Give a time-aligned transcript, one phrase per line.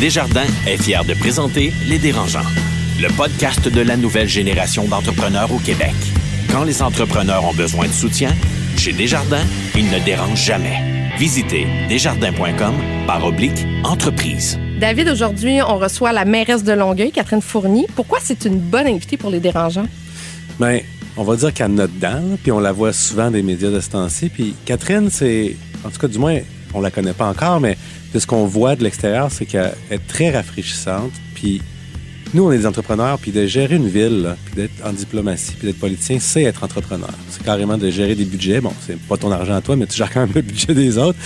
[0.00, 2.48] Desjardins est fier de présenter Les Dérangeants,
[3.02, 5.92] le podcast de la nouvelle génération d'entrepreneurs au Québec.
[6.50, 8.30] Quand les entrepreneurs ont besoin de soutien,
[8.78, 9.44] chez Desjardins,
[9.74, 11.10] ils ne dérangent jamais.
[11.18, 12.74] Visitez desjardins.com
[13.06, 14.58] par oblique entreprise.
[14.80, 17.86] David, aujourd'hui, on reçoit la mairesse de Longueuil, Catherine Fournier.
[17.94, 19.86] Pourquoi c'est une bonne invitée pour les dérangeants?
[20.58, 20.80] Bien,
[21.18, 23.90] on va dire qu'elle note dedans, puis on la voit souvent des médias de ce
[23.90, 24.30] temps-ci.
[24.30, 26.38] Puis Catherine, c'est, en tout cas, du moins,
[26.74, 27.76] on la connaît pas encore, mais
[28.12, 31.12] de ce qu'on voit de l'extérieur, c'est qu'elle est très rafraîchissante.
[31.34, 31.62] Puis
[32.32, 35.54] nous, on est des entrepreneurs, puis de gérer une ville, là, puis d'être en diplomatie,
[35.58, 37.12] puis d'être politicien, c'est être entrepreneur.
[37.28, 38.60] C'est carrément de gérer des budgets.
[38.60, 40.96] Bon, c'est pas ton argent à toi, mais tu gères quand même le budget des
[40.96, 41.18] autres.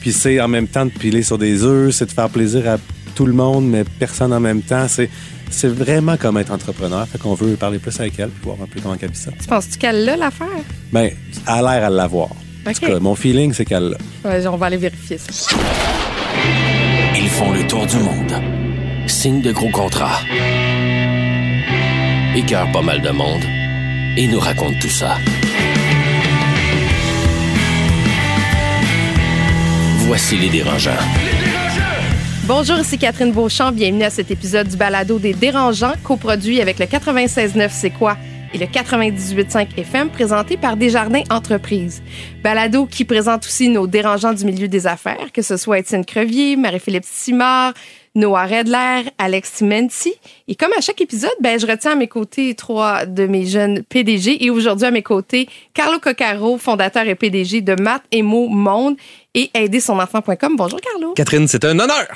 [0.00, 2.78] Puis c'est en même temps de piler sur des œufs, c'est de faire plaisir à
[3.14, 4.86] tout le monde, mais personne en même temps.
[4.88, 5.10] C'est
[5.52, 7.06] c'est vraiment comme être entrepreneur.
[7.06, 9.30] Fait qu'on veut parler plus avec elle, puis voir un peu comment elle vit ça.
[9.38, 10.46] Tu penses-tu qu'elle l'a, l'affaire?
[10.94, 12.30] Elle a l'air à l'avoir.
[12.66, 12.80] En OK.
[12.80, 13.90] tout cas, mon feeling, c'est qu'elle
[14.24, 14.30] l'a.
[14.30, 15.54] Ouais, on va aller vérifier ça.
[17.16, 18.32] Ils font le tour du monde.
[19.06, 20.20] Signent de gros contrats.
[22.36, 23.42] Écœurent pas mal de monde.
[24.16, 25.16] Et nous racontent tout ça.
[30.06, 30.90] Voici les dérangeants.
[32.44, 33.72] Bonjour, ici Catherine Beauchamp.
[33.72, 38.16] Bienvenue à cet épisode du balado des dérangeants, coproduit avec le 96.9 C'est quoi?
[38.54, 42.02] Et le 98.5 FM présenté par Desjardins Entreprises.
[42.42, 46.56] Balado qui présente aussi nos dérangeants du milieu des affaires, que ce soit Étienne Crevier,
[46.56, 47.72] Marie-Philippe Simard,
[48.14, 50.12] Noah Redler, Alex Menti.
[50.46, 53.82] Et comme à chaque épisode, ben, je retiens à mes côtés trois de mes jeunes
[53.84, 58.96] PDG et aujourd'hui à mes côtés, Carlo Coccaro, fondateur et PDG de Math Emo Monde
[59.34, 60.56] et aidersonenfant.com.
[60.56, 61.14] Bonjour Carlo.
[61.14, 62.06] Catherine, c'est un honneur.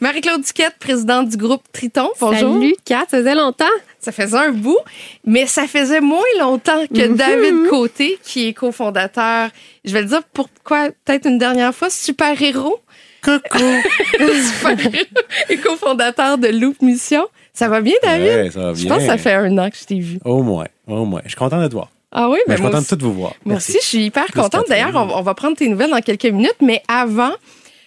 [0.00, 2.08] Marie-Claude Duquette, présidente du groupe Triton.
[2.20, 2.54] Bonjour.
[2.54, 3.64] Salut, Kat, ça faisait longtemps.
[4.04, 4.78] Ça faisait un bout,
[5.24, 7.16] mais ça faisait moins longtemps que Mhm.
[7.16, 9.48] David Côté, qui est cofondateur,
[9.84, 12.78] je vais le dire pourquoi, peut-être une dernière fois, Super Héros.
[13.22, 13.58] Coucou.
[14.18, 15.06] Super Héros
[15.48, 17.26] et cofondateur de Loop Mission.
[17.52, 18.26] Ça va bien, David?
[18.28, 19.18] Ouais, ça va Je pense que ça bien.
[19.22, 20.18] fait un an que je t'ai vu.
[20.24, 21.20] Au moins, au moins.
[21.24, 21.88] Je suis content de te voir.
[22.16, 23.32] Ah oui, Mais mais je suis moi content aussi, de tout vous voir.
[23.44, 23.70] moi Merci.
[23.72, 24.66] aussi, je suis hyper Plus contente.
[24.68, 27.32] D'ailleurs, on, on va prendre tes nouvelles dans quelques minutes, mais avant,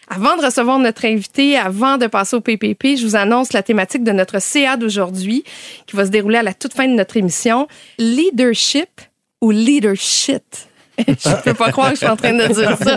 [0.07, 4.03] avant de recevoir notre invité, avant de passer au PPP, je vous annonce la thématique
[4.03, 5.43] de notre CA d'aujourd'hui
[5.85, 7.67] qui va se dérouler à la toute fin de notre émission.
[7.97, 9.01] Leadership
[9.41, 10.43] ou leadership?
[10.97, 12.95] je peux pas croire que je suis en train de dire ça.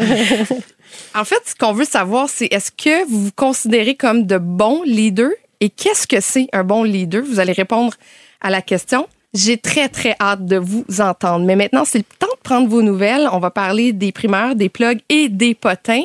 [1.14, 4.82] En fait, ce qu'on veut savoir, c'est est-ce que vous vous considérez comme de bons
[4.84, 7.22] leaders et qu'est-ce que c'est un bon leader?
[7.24, 7.94] Vous allez répondre
[8.40, 9.06] à la question.
[9.32, 11.44] J'ai très, très hâte de vous entendre.
[11.46, 13.28] Mais maintenant, c'est le temps de prendre vos nouvelles.
[13.32, 16.02] On va parler des primeurs, des plugs et des potins.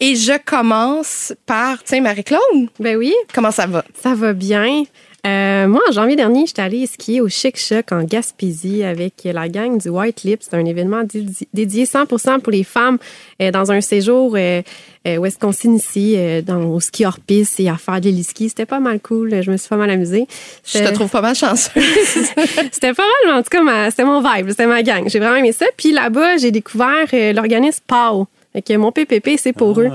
[0.00, 3.84] Et je commence par, tiens, Marie-Claude, Ben oui, comment ça va?
[4.00, 4.84] ça va bien.
[5.26, 9.48] Euh, moi, en janvier dernier, j'étais allée skier au Chic Choc en Gaspésie avec la
[9.48, 10.46] gang du White Lips.
[10.48, 12.98] C'est un événement dédi- dédié 100% pour les femmes
[13.42, 14.62] euh, dans un séjour euh,
[15.06, 18.08] euh, où est-ce qu'on s'initie euh, dans, au ski hors piste et à faire de
[18.10, 18.48] l'e-ski.
[18.48, 19.42] C'était pas mal cool.
[19.42, 20.26] Je me suis pas mal amusée.
[20.64, 21.72] Je te trouve pas mal chanceuse.
[22.72, 25.08] C'était pas mal, mais en tout cas, ma- c'était mon vibe, c'était ma gang.
[25.08, 25.66] J'ai vraiment aimé ça.
[25.76, 28.28] Puis là-bas, j'ai découvert l'organisme PAO.
[28.52, 29.90] Fait que mon PPP, c'est pour eux.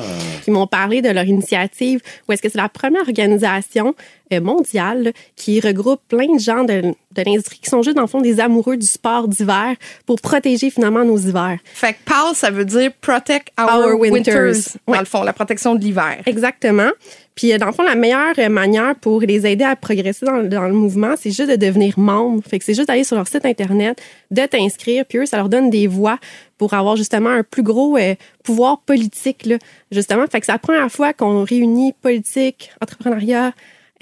[0.47, 3.95] Ils m'ont parlé de leur initiative, où est-ce que c'est la première organisation
[4.31, 8.07] euh, mondiale qui regroupe plein de gens de, de l'industrie qui sont juste, dans le
[8.07, 9.75] fond, des amoureux du sport d'hiver
[10.05, 11.57] pour protéger finalement nos hivers.
[11.73, 14.11] fait que PAL, ça veut dire Protect Our, Our Winters.
[14.11, 14.55] Winters.
[14.87, 14.99] Dans Ouais.
[14.99, 16.17] le fond, la protection de l'hiver.
[16.25, 16.89] Exactement.
[17.35, 20.43] Puis, euh, dans le fond, la meilleure euh, manière pour les aider à progresser dans,
[20.43, 22.43] dans le mouvement, c'est juste de devenir membre.
[22.47, 24.01] Fait que c'est juste d'aller sur leur site Internet,
[24.31, 26.19] de t'inscrire, puis eux, ça leur donne des voix
[26.57, 29.57] pour avoir justement un plus gros euh, pouvoir politique, là,
[29.91, 30.25] justement.
[30.31, 33.51] Fait que c'est la première fois qu'on réunit politique, entrepreneuriat,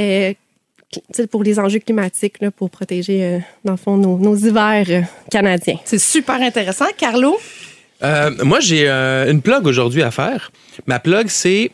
[0.02, 0.34] euh,
[0.92, 4.36] tu sais, pour les enjeux climatiques, là, pour protéger, euh, dans le fond, nos, nos
[4.36, 5.78] hivers euh, canadiens.
[5.86, 6.86] C'est super intéressant.
[6.98, 7.38] Carlo,
[8.04, 10.52] Euh, moi, j'ai euh, une plug aujourd'hui à faire.
[10.88, 11.72] Ma plug, c'est.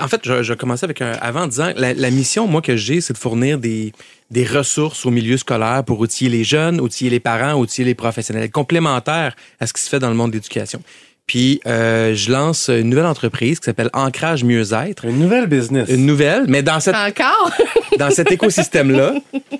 [0.00, 2.76] En fait, je, je commençais avec un avant en disant la, la mission, moi, que
[2.76, 3.92] j'ai, c'est de fournir des,
[4.30, 8.50] des ressources au milieu scolaire pour outiller les jeunes, outiller les parents, outiller les professionnels,
[8.50, 10.82] complémentaires à ce qui se fait dans le monde de l'éducation.
[11.30, 15.04] Puis, euh, je lance une nouvelle entreprise qui s'appelle Ancrage Mieux-être.
[15.04, 15.88] Une nouvelle business.
[15.88, 17.52] Une nouvelle, mais dans cette encore?
[18.00, 19.14] dans cet écosystème-là,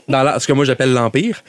[0.08, 1.44] dans la- ce que moi j'appelle l'Empire,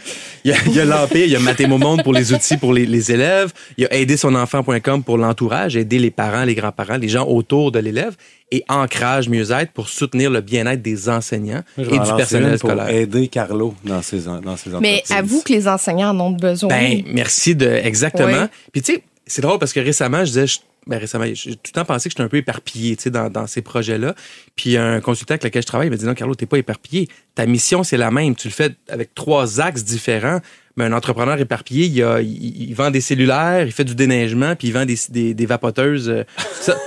[0.46, 2.86] il y a, a l'Empire, il y a Mathémo Monde pour les outils pour les,
[2.86, 7.26] les élèves, il y a aidersonenfant.com pour l'entourage, aider les parents, les grands-parents, les gens
[7.26, 8.16] autour de l'élève,
[8.52, 12.90] et Ancrage Mieux-être pour soutenir le bien-être des enseignants et du personnel une pour scolaire.
[12.90, 16.70] aider Carlo dans ses, dans ses Mais avoue que les enseignants en ont besoin.
[16.70, 18.28] Ben, merci de exactement.
[18.44, 18.48] Oui.
[18.72, 21.60] Puis tu sais, c'est drôle parce que récemment, je disais, je- ben récemment, j'ai tout
[21.68, 24.16] le temps pensé que j'étais un peu éparpillé, dans, dans ces projets-là.
[24.56, 27.08] Puis un consultant avec lequel je travaille il m'a dit non, Carlo, t'es pas éparpillé.
[27.36, 28.36] Ta mission c'est la même.
[28.36, 30.40] Tu le fais avec trois axes différents.
[30.78, 32.22] Mais un entrepreneur éparpillé, il, a-
[32.74, 34.96] vend des cellulaires, il fait du déneigement, puis il vend des,
[35.46, 36.10] vapoteuses.
[36.10, 36.24] euh,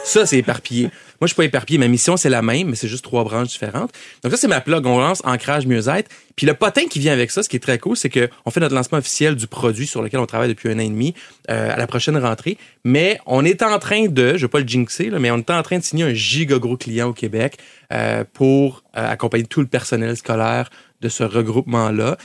[0.04, 0.88] ça c'est éparpillé.
[1.24, 1.78] Moi, je suis pas éparpillé.
[1.78, 3.92] Ma mission, c'est la même, mais c'est juste trois branches différentes.
[4.22, 4.84] Donc ça, c'est ma plug.
[4.84, 6.10] On lance Ancrage Mieux-être.
[6.36, 8.50] Puis le potin qui vient avec ça, ce qui est très cool, c'est que on
[8.50, 11.14] fait notre lancement officiel du produit sur lequel on travaille depuis un an et demi
[11.48, 12.58] euh, à la prochaine rentrée.
[12.84, 15.62] Mais on est en train de, je vais pas le jinxer, mais on est en
[15.62, 17.56] train de signer un giga gros client au Québec
[17.90, 20.68] euh, pour euh, accompagner tout le personnel scolaire
[21.00, 22.18] de ce regroupement-là.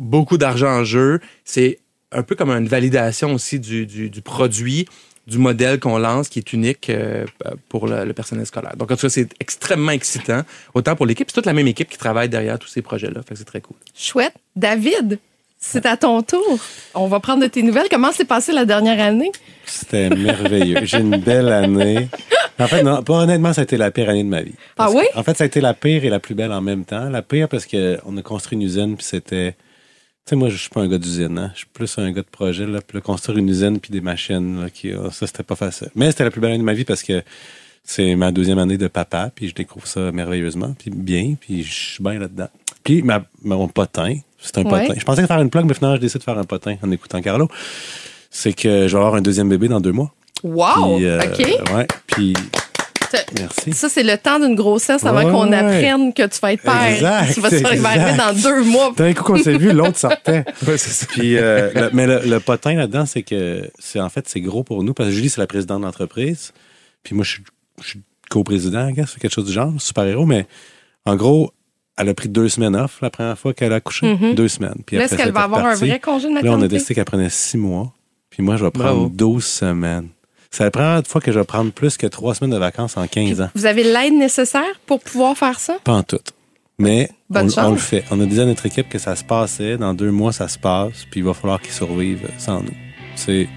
[0.00, 1.20] Beaucoup d'argent en jeu.
[1.44, 1.78] C'est
[2.10, 4.88] un peu comme une validation aussi du produit
[5.26, 7.24] du modèle qu'on lance qui est unique euh,
[7.68, 8.76] pour le, le, personnel scolaire.
[8.76, 10.42] Donc, en tout cas, c'est extrêmement excitant,
[10.74, 11.30] autant pour l'équipe.
[11.30, 13.22] C'est toute la même équipe qui travaille derrière tous ces projets-là.
[13.22, 13.76] Fait que c'est très cool.
[13.94, 14.34] Chouette.
[14.56, 15.18] David,
[15.64, 16.58] c'est à ton tour.
[16.94, 17.86] On va prendre de tes nouvelles.
[17.88, 19.30] Comment s'est passée la dernière année?
[19.64, 20.80] C'était merveilleux.
[20.82, 22.08] J'ai une belle année.
[22.58, 24.54] En fait, non, pas honnêtement, ça a été la pire année de ma vie.
[24.76, 25.04] ah oui?
[25.14, 27.08] en fait, ça a été la pire et la plus belle en même temps.
[27.08, 29.54] La pire parce qu'on a construit une usine, puis c'était
[30.26, 31.50] sais, moi, je suis pas un gars d'usine, hein.
[31.54, 32.80] Je suis plus un gars de projet, là.
[32.86, 35.88] Puis construire une usine puis des machines, là, qui, oh, ça, c'était pas facile.
[35.94, 37.22] Mais c'était la plus belle année de ma vie parce que
[37.84, 41.72] c'est ma deuxième année de papa, puis je découvre ça merveilleusement, puis bien, puis je
[41.72, 42.48] suis bien là-dedans.
[42.84, 44.86] Puis ma, mon potin, c'est un Ouais.
[44.86, 44.94] potin.
[44.98, 47.20] Je pensais faire une plug, mais finalement, je décide de faire un potin en écoutant
[47.20, 47.48] Carlo.
[48.30, 50.12] C'est que je vais avoir un deuxième bébé dans deux mois.
[50.44, 50.96] Wow!
[50.96, 51.72] Puis, euh, OK.
[51.74, 52.32] Ouais, puis
[53.38, 53.72] merci.
[53.72, 55.56] Ça, c'est le temps d'une grossesse avant Ouais, qu'on ouais.
[55.56, 56.84] apprenne que tu vas être père.
[56.84, 57.98] Exact, tu vas se faire exact.
[57.98, 58.92] arriver dans deux mois.
[58.96, 60.44] D'un coup qu'on s'est vu, l'autre sortait.
[60.66, 61.06] Ouais, c'est ça.
[61.08, 64.62] Puis, euh, le- mais le, le potin là-dedans, c'est que c'est en fait c'est gros
[64.64, 66.52] pour nous parce que Julie c'est la présidente de l'entreprise.
[67.02, 67.38] Puis moi je
[67.84, 68.00] suis,
[68.30, 70.26] co-président, c'est quelque chose du genre, super héros.
[70.26, 70.46] Mais
[71.04, 71.52] en gros,
[71.98, 74.34] elle a pris deux semaines off la première fois qu'elle a accouché, Mhm.
[74.34, 74.76] deux semaines.
[74.86, 76.68] Puis est-ce après, qu'elle va avoir un vrai congé de Là, on a maternité?
[76.76, 77.92] décidé qu'elle prenait six mois.
[78.30, 79.08] Puis moi, je vais prendre Bravo.
[79.12, 80.08] 12 semaines.
[80.52, 83.06] C'est la première fois que je vais prendre plus que trois semaines de vacances en
[83.06, 83.48] 15 ans.
[83.54, 85.78] Vous avez l'aide nécessaire pour pouvoir faire ça?
[85.82, 86.18] Pas en tout.
[86.78, 88.04] Mais on, le fait.
[88.10, 89.78] On a dit à notre équipe que ça se passait.
[89.78, 91.06] Dans deux mois, ça se passe.
[91.10, 92.74] Puis il va falloir qu'ils survivent sans nous.
[93.16, 93.48] C'est,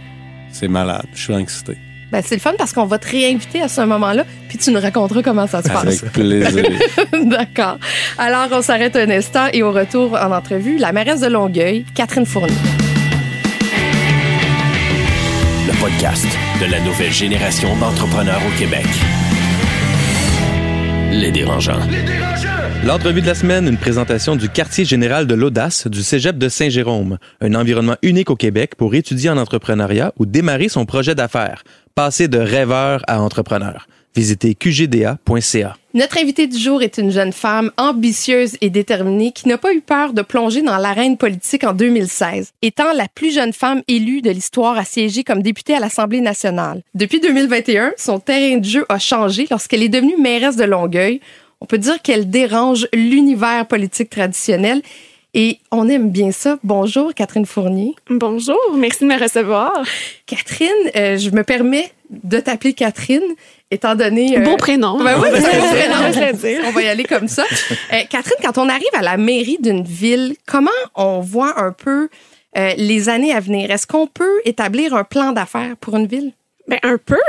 [0.54, 1.06] c'est malade.
[1.14, 1.78] Je suis excité.
[2.12, 4.80] Ben, c'est le fun parce qu'on va te réinviter à ce moment-là, puis tu nous
[4.80, 6.04] raconteras comment ça se passe.
[6.04, 6.64] Avec plaisir.
[7.24, 7.78] D'accord.
[8.18, 12.26] Alors, on s'arrête un instant et au retour en entrevue, la mairesse de Longueuil, Catherine
[12.26, 12.54] Fournier.
[15.68, 16.28] Le podcast
[16.62, 18.86] de la nouvelle génération d'entrepreneurs au Québec.
[21.12, 21.80] Les dérangeants.
[22.86, 27.18] L'entrevue de la semaine, une présentation du quartier général de l'audace du Cégep de Saint-Jérôme,
[27.42, 31.64] un environnement unique au Québec pour étudier en entrepreneuriat ou démarrer son projet d'affaires,
[31.96, 33.88] passer de rêveur à entrepreneur.
[34.16, 35.78] Visitez qgda.ca.
[35.94, 39.82] Notre invitée du jour est une jeune femme ambitieuse et déterminée qui n'a pas eu
[39.82, 44.30] peur de plonger dans l'arène politique en 2016, étant la plus jeune femme élue de
[44.30, 46.82] l'histoire à siéger comme députée à l'Assemblée nationale.
[46.94, 51.20] Depuis 2021, son terrain de jeu a changé lorsqu'elle est devenue mairesse de Longueuil.
[51.60, 54.82] On peut dire qu'elle dérange l'univers politique traditionnel
[55.34, 56.58] et on aime bien ça.
[56.64, 57.94] Bonjour, Catherine Fournier.
[58.10, 59.84] Bonjour, merci de me recevoir.
[60.26, 63.36] Catherine, euh, je me permets de t'appeler Catherine,
[63.76, 64.38] étant donné...
[64.38, 64.98] euh, Bon prénom.
[65.04, 66.12] Ben oui, c'est un prénom.
[66.14, 66.62] Je vais le dire.
[66.68, 67.44] On va y aller comme ça.
[67.94, 72.10] Euh, Catherine, quand on arrive à la mairie d'une ville, comment on voit un peu
[72.58, 73.70] euh, les années à venir?
[73.72, 76.32] Est-ce qu'on peut établir un plan d'affaires pour une ville?
[76.68, 77.20] Ben, un peu,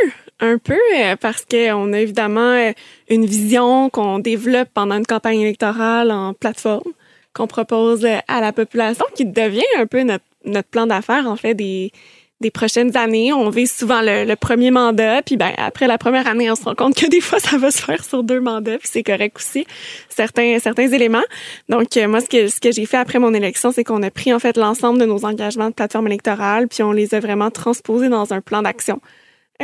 [0.41, 2.73] un peu, euh, parce qu'on a évidemment
[3.11, 6.93] une vision qu'on développe pendant une campagne électorale en plateforme,
[7.35, 11.53] qu'on propose à la population, qui devient un peu notre, notre plan d'affaires, en fait,
[11.55, 11.93] des,
[12.41, 13.33] des prochaines années.
[13.33, 16.75] On vise souvent le, premier mandat, puis ben, après la première année, on se rend
[16.75, 19.67] compte que des fois, ça va se faire sur deux mandats, puis c'est correct aussi,
[20.09, 21.25] certains, certains éléments.
[21.69, 24.11] Donc, euh, moi, ce que, ce que j'ai fait après mon élection, c'est qu'on a
[24.11, 27.51] pris, en fait, l'ensemble de nos engagements de plateforme électorale, puis on les a vraiment
[27.51, 29.01] transposés dans un plan d'action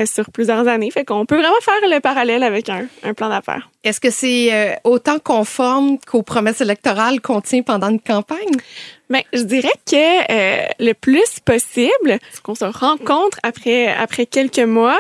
[0.07, 0.91] sur plusieurs années.
[0.91, 3.71] Fait qu'on peut vraiment faire le parallèle avec un, un plan d'affaires.
[3.85, 8.57] Est-ce que c'est euh, autant conforme qu'aux promesses électorales qu'on tient pendant une campagne?
[9.11, 14.25] Ben, je dirais que euh, le plus possible, ce qu'on se rend compte après après
[14.25, 14.99] quelques mois,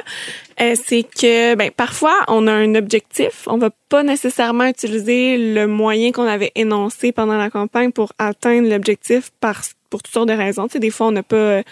[0.60, 5.66] euh, c'est que ben parfois on a un objectif, on va pas nécessairement utiliser le
[5.66, 10.34] moyen qu'on avait énoncé pendant la campagne pour atteindre l'objectif par pour toutes sortes de
[10.34, 10.66] raisons.
[10.68, 11.62] Tu sais, des fois on n'a pas euh,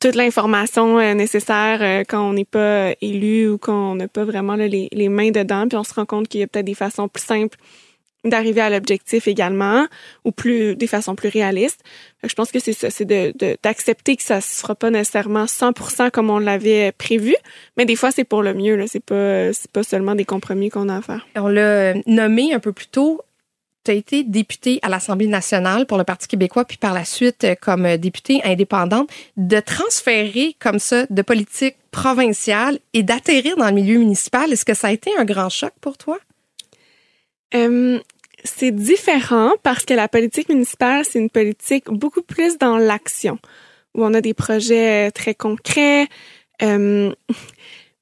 [0.00, 4.24] toute l'information euh, nécessaire euh, quand on n'est pas élu ou quand on n'a pas
[4.24, 6.74] vraiment les, les mains dedans, puis on se rend compte qu'il y a peut-être des
[6.74, 7.56] façons plus simples
[8.24, 9.86] d'arriver à l'objectif également
[10.24, 11.80] ou plus des façons plus réalistes.
[12.22, 15.44] Je pense que c'est ça, c'est de, de- d'accepter que ça se fera pas nécessairement
[15.44, 17.34] 100% comme on l'avait prévu,
[17.76, 20.68] mais des fois c'est pour le mieux là, c'est pas c'est pas seulement des compromis
[20.70, 21.26] qu'on a à faire.
[21.36, 23.22] On l'a nommé un peu plus tôt.
[23.90, 27.86] Été députée à l'Assemblée nationale pour le Parti québécois, puis par la suite euh, comme
[27.86, 33.98] euh, députée indépendante, de transférer comme ça de politique provinciale et d'atterrir dans le milieu
[33.98, 34.52] municipal.
[34.52, 36.18] Est-ce que ça a été un grand choc pour toi?
[37.54, 37.98] Euh,
[38.44, 43.38] c'est différent parce que la politique municipale, c'est une politique beaucoup plus dans l'action,
[43.94, 46.06] où on a des projets très concrets.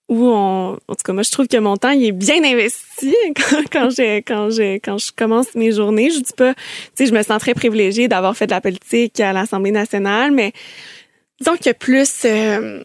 [0.08, 3.14] Où on, en tout cas, moi, je trouve que mon temps, il est bien investi
[3.36, 6.10] quand, quand, j'ai, quand, j'ai, quand je commence mes journées.
[6.10, 6.60] Je dis pas, tu
[6.94, 10.52] sais, je me sens très privilégiée d'avoir fait de la politique à l'Assemblée nationale, mais
[11.40, 12.82] disons qu'il y a plus, euh,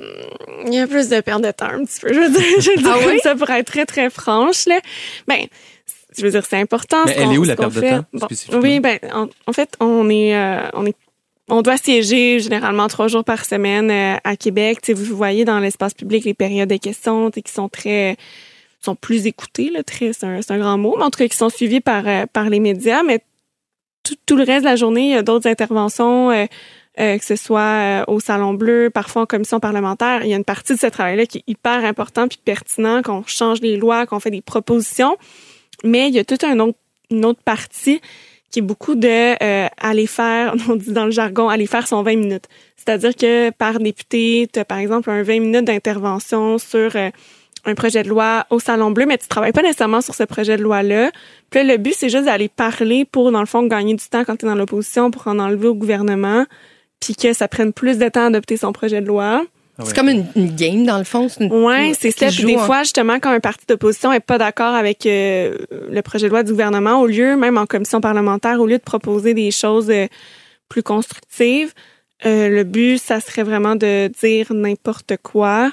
[0.68, 2.14] il y a plus de perte de temps, un petit peu.
[2.14, 3.20] Je veux dire, je veux dire Ah oui?
[3.24, 4.80] ça pour être très, très franche, là.
[5.28, 5.46] Ben,
[6.18, 7.04] je veux dire, c'est important.
[7.06, 8.28] Mais ce elle est où, la perte de temps, Bon,
[8.62, 10.96] oui, ben, en, en fait, on est, euh, on est
[11.50, 14.80] on doit siéger généralement trois jours par semaine euh, à Québec.
[14.90, 18.18] Vous voyez dans l'espace public les périodes de questions qui sont très
[18.84, 21.50] sont plus écoutées, là, très, c'est un, grand mot, mais en tout cas qui sont
[21.50, 23.04] suivies par, euh, par les médias.
[23.04, 23.20] Mais
[24.26, 26.46] tout, le reste de la journée, il y a d'autres interventions, euh,
[27.00, 30.24] euh, que ce soit au Salon Bleu, parfois en commission parlementaire.
[30.24, 33.24] Il y a une partie de ce travail-là qui est hyper important puis pertinent, qu'on
[33.26, 35.18] change les lois, qu'on fait des propositions.
[35.84, 36.78] Mais il y a toute un autre,
[37.10, 38.02] une autre partie
[38.54, 42.04] qui est beaucoup de euh, aller faire, on dit dans le jargon, aller faire son
[42.04, 42.46] 20 minutes.
[42.78, 47.10] C'est-à-dire que par député, tu as par exemple un 20 minutes d'intervention sur euh,
[47.66, 50.56] un projet de loi au Salon Bleu, mais tu travailles pas nécessairement sur ce projet
[50.56, 51.10] de loi-là.
[51.50, 54.24] Puis là, le but, c'est juste d'aller parler pour, dans le fond, gagner du temps
[54.24, 56.46] quand tu es dans l'opposition pour en enlever au gouvernement,
[57.00, 59.44] puis que ça prenne plus de temps à adopter son projet de loi.
[59.84, 61.28] C'est comme une, une game, dans le fond.
[61.30, 62.28] C'est une- Ouais, c'est ça.
[62.28, 65.58] Puis joue des en- fois, justement, quand un parti d'opposition est pas d'accord avec euh,
[65.90, 68.84] le projet de loi du gouvernement, au lieu, même en commission parlementaire, au lieu de
[68.84, 70.06] proposer des choses euh,
[70.70, 71.74] plus constructives,
[72.26, 75.72] euh, le but, ça serait vraiment de dire n'importe quoi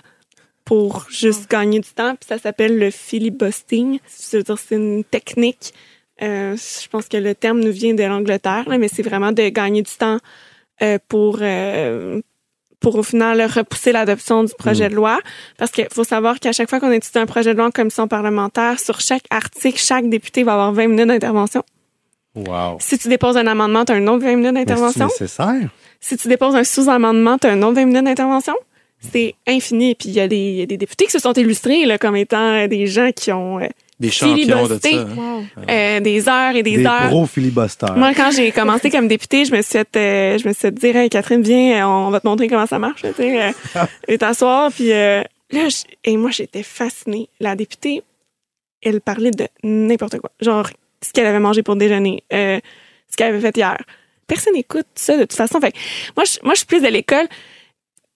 [0.64, 2.14] pour juste gagner du temps.
[2.16, 3.98] Puis ça s'appelle le filibustering.
[4.06, 5.74] C'est-à-dire, c'est une technique.
[6.22, 9.82] euh, je pense que le terme nous vient de l'Angleterre, mais c'est vraiment de gagner
[9.82, 10.18] du temps
[10.82, 12.20] euh, pour euh,
[12.80, 15.18] pour au final repousser l'adoption du projet de loi.
[15.58, 18.08] Parce qu'il faut savoir qu'à chaque fois qu'on étudie un projet de loi en commission
[18.08, 21.62] parlementaire, sur chaque article, chaque député va avoir 20 minutes d'intervention.
[22.34, 22.76] Wow.
[22.80, 25.06] Si tu déposes un amendement, tu as un autre 20 minutes Mais c'est d'intervention?
[25.06, 25.68] nécessaire?
[26.00, 28.54] Si tu déposes un sous-amendement, tu as un autre 20 minutes d'intervention?
[29.12, 29.94] C'est infini.
[29.94, 31.98] Puis il y, a des- il y a des députés qui se sont illustrés là,
[31.98, 33.66] comme étant des gens qui ont euh,
[34.00, 34.88] Des champions de ça.
[34.88, 35.42] hein.
[35.68, 37.08] euh, des heures et des, Des heures.
[37.08, 37.94] gros filibusters.
[37.96, 40.72] Moi, quand j'ai commencé comme députée, je me suis fait, euh, je me suis fait
[40.74, 43.52] dire, hey, Catherine, viens, euh, on va te montrer comment ça marche, tu sais, euh,
[44.08, 44.72] et t'asseoir.
[44.72, 47.28] Puis euh, là, je- et moi, j'étais fascinée.
[47.40, 48.02] La députée,
[48.82, 50.30] elle parlait de n'importe quoi.
[50.40, 50.68] Genre,
[51.04, 52.58] ce qu'elle avait mangé pour déjeuner, euh,
[53.10, 53.76] ce qu'elle avait fait hier.
[54.26, 55.60] Personne n'écoute ça de toute façon.
[55.60, 55.76] Fait que
[56.16, 57.26] moi, je, moi, je suis plus de l'école.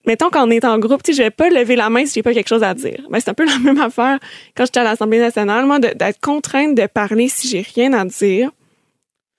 [0.06, 2.22] Mettons qu'on est en groupe, tu sais, je vais pas lever la main si j'ai
[2.22, 3.00] pas quelque chose à dire.
[3.10, 4.18] Ben, c'est un peu la même affaire
[4.56, 8.50] quand j'étais à l'Assemblée nationale, moi, d'être contrainte de parler si j'ai rien à dire.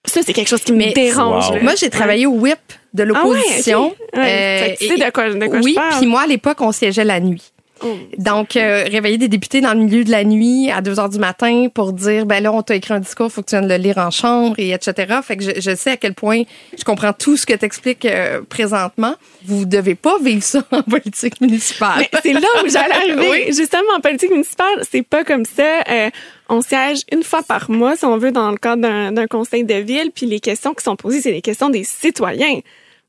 [0.06, 1.50] Ça, c'est quelque chose qui me Mais- dérange.
[1.50, 1.62] Wow.
[1.64, 2.60] Moi, j'ai travaillé au whip
[2.94, 3.94] de l'opposition.
[4.14, 4.24] Ah ouais, ok.
[4.24, 4.76] Ouais.
[4.78, 7.04] Que tu sais Euh, de quoi, de quoi oui, puis moi, à l'époque, on siégeait
[7.04, 7.52] la nuit.
[7.86, 7.96] Oh.
[8.18, 11.20] Donc, euh, réveiller des députés dans le milieu de la nuit à 2 heures du
[11.20, 13.78] matin pour dire, ben là, on t'a écrit un discours, faut que tu viennes le
[13.78, 15.20] lire en chambre et etc.
[15.24, 16.44] Fait que je, je sais à quel point
[16.78, 18.08] je comprends tout ce que tu expliques
[18.50, 19.16] présentement.
[19.46, 22.06] Vous devez pas vivre ça en politique municipale.
[22.24, 23.30] C'est là où j'allais arriver.
[23.30, 23.46] Oui.
[23.48, 25.82] Justement, en politique municipale, c'est pas comme ça.
[25.90, 26.10] Euh,
[26.50, 29.64] on siège une fois par mois, si on veut, dans le cadre d'un d'un conseil
[29.64, 32.60] de ville, puis les questions qui sont posées, c'est les questions des citoyens.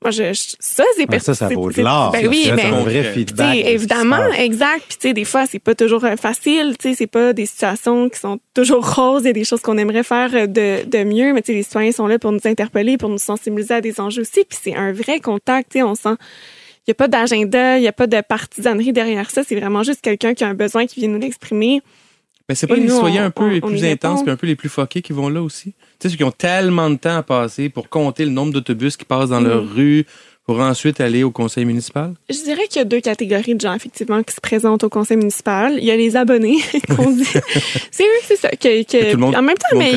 [0.03, 2.12] Moi, je, je- ça, c'est ça, ça vaut de l'or.
[2.12, 3.57] Ben oui, C'est mais un vrai feedback.
[3.65, 4.85] Évidemment, exact.
[4.88, 6.76] Puis tu sais, des fois, c'est pas toujours euh, facile.
[6.79, 9.23] Tu sais, c'est pas des situations qui sont toujours roses.
[9.23, 11.33] Il y a des choses qu'on aimerait faire euh, de, de mieux.
[11.33, 13.99] Mais tu sais, les citoyens sont là pour nous interpeller, pour nous sensibiliser à des
[14.00, 14.45] enjeux aussi.
[14.45, 15.73] Puis c'est un vrai contact.
[15.73, 16.15] Tu sais, on sent.
[16.87, 19.43] Il y a pas d'agenda, il y a pas de partisanerie derrière ça.
[19.49, 21.81] C'est vraiment juste quelqu'un qui a un besoin qui vient nous l'exprimer.
[22.49, 24.47] Mais c'est pas Et les citoyens un peu on- les plus intenses puis un peu
[24.47, 25.73] les plus fuckés qui vont là aussi?
[25.73, 28.97] Tu sais, ceux qui ont tellement de temps à passer pour compter le nombre d'autobus
[28.97, 29.73] qui passent dans leur Mm.
[29.75, 30.07] rue
[30.47, 32.15] pour ensuite aller au conseil municipal?
[32.31, 35.17] Je dirais qu'il y a deux catégories de gens, effectivement, qui se présentent au conseil
[35.17, 35.75] municipal.
[35.76, 36.59] Il y a les abonnés,
[36.97, 37.25] qu'on dit.
[37.91, 38.50] c'est eux, c'est ça.
[38.50, 39.93] Que, que- Que tout le monde- en même temps, mais.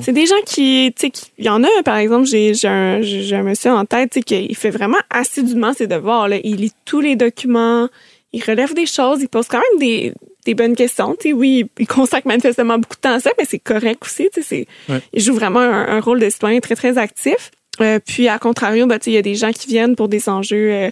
[0.00, 3.42] C'est des gens qui, tu sais, il y en a, par exemple, j'ai un, un
[3.42, 6.28] monsieur en tête, tu sais, qui fait vraiment assidûment ses devoirs.
[6.30, 6.38] Là.
[6.42, 7.90] Il lit tous les documents,
[8.32, 10.14] il relève des choses, il pose quand même des,
[10.44, 11.14] des bonnes questions.
[11.18, 14.28] Tu sais, oui, il consacre manifestement beaucoup de temps à ça, mais c'est correct aussi.
[14.40, 15.00] C'est, Ouais.
[15.12, 17.50] il joue vraiment un, un rôle de citoyen très très actif.
[17.80, 20.72] Euh, puis à contrario, ben, il y a des gens qui viennent pour des enjeux,
[20.72, 20.90] euh,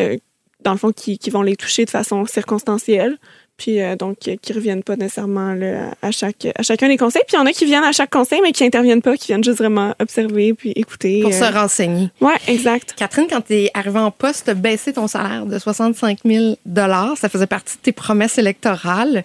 [0.00, 0.16] euh,
[0.62, 3.18] dans le fond, qui, qui vont les toucher de façon circonstancielle.
[3.56, 7.22] Puis euh, donc euh, qui reviennent pas nécessairement là, à chaque à chacun des conseils.
[7.26, 9.28] Puis il y en a qui viennent à chaque conseil mais qui interviennent pas, qui
[9.28, 11.20] viennent juste vraiment observer puis écouter.
[11.22, 11.38] pour euh.
[11.38, 12.10] se renseigner.
[12.20, 12.94] Ouais, exact.
[12.96, 16.56] Catherine, quand tu es arrivée en poste, tu as baissé ton salaire de 65 000
[17.16, 19.24] Ça faisait partie de tes promesses électorales.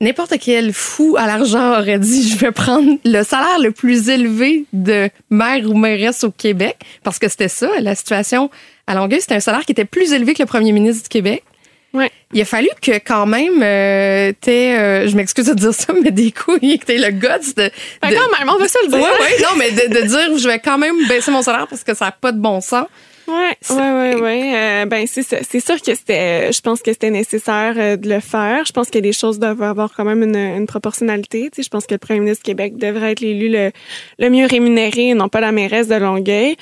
[0.00, 4.64] N'importe quel fou à l'argent aurait dit je vais prendre le salaire le plus élevé
[4.72, 8.50] de maire ou mairesse au Québec parce que c'était ça la situation
[8.88, 11.44] à Longueuil, c'était un salaire qui était plus élevé que le premier ministre du Québec.
[11.94, 12.10] Ouais.
[12.32, 16.10] Il a fallu que quand même euh, t'aies, euh, je m'excuse de dire ça mais
[16.10, 17.70] des couilles que t'aies le guts de, de-
[18.00, 18.98] quand même, on va se le dire.
[18.98, 21.94] ouais, non, mais de, de dire je vais quand même baisser mon salaire parce que
[21.94, 22.86] ça n'a pas de bon sens.
[23.28, 24.52] Ouais, ouais, ouais, ouais.
[24.56, 28.18] Euh, ben c'est c'est sûr que c'était, je pense que c'était nécessaire euh, de le
[28.18, 28.64] faire.
[28.66, 31.42] Je pense que les choses doivent avoir quand même une, une proportionnalité.
[31.52, 33.70] Tu sais, je pense que le premier ministre du Québec devrait être l'élu le,
[34.18, 36.56] le mieux rémunéré, et non pas la mairesse de Longueuil.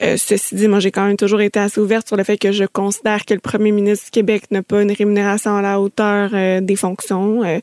[0.00, 2.52] Euh, ceci dit, moi, j'ai quand même toujours été assez ouverte sur le fait que
[2.52, 6.30] je considère que le premier ministre du Québec n'a pas une rémunération à la hauteur
[6.34, 7.42] euh, des fonctions.
[7.42, 7.58] Euh,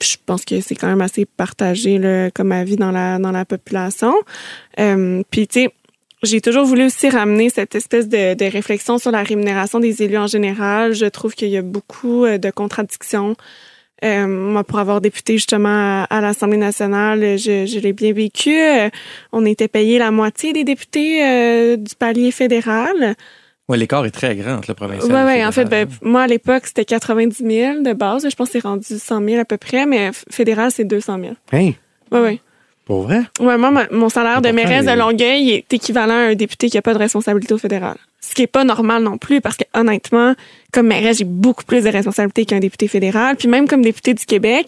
[0.00, 3.44] je pense que c'est quand même assez partagé là, comme avis dans la dans la
[3.44, 4.14] population.
[4.76, 5.70] puis, tu sais,
[6.22, 10.18] j'ai toujours voulu aussi ramener cette espèce de, de, réflexion sur la rémunération des élus
[10.18, 10.94] en général.
[10.94, 13.36] Je trouve qu'il y a beaucoup de contradictions
[14.02, 18.58] euh, moi, pour avoir député justement à, l'Assemblée nationale, je, je l'ai bien vécu.
[18.58, 18.90] Euh,
[19.32, 23.14] on était payé la moitié des députés euh, du palier fédéral.
[23.68, 25.10] Oui, l'écart est très grand entre le provincial.
[25.10, 25.46] Oui, oui.
[25.46, 28.28] En fait, ben, moi, à l'époque, c'était 90 000 de base.
[28.28, 31.32] Je pense que c'est rendu 100 000 à peu près, mais fédéral, c'est 200 000.
[31.32, 31.36] Hein?
[31.52, 31.76] Oui,
[32.12, 32.40] oui.
[32.84, 33.22] Pour vrai?
[33.40, 36.82] Oui, moi, mon salaire de mairesse de Longueuil est équivalent à un député qui n'a
[36.82, 37.96] pas de responsabilité au fédéral.
[38.20, 40.34] Ce qui est pas normal non plus parce que honnêtement,
[40.72, 43.36] comme mairesse, j'ai beaucoup plus de responsabilités qu'un député fédéral.
[43.36, 44.66] Puis même comme député du Québec,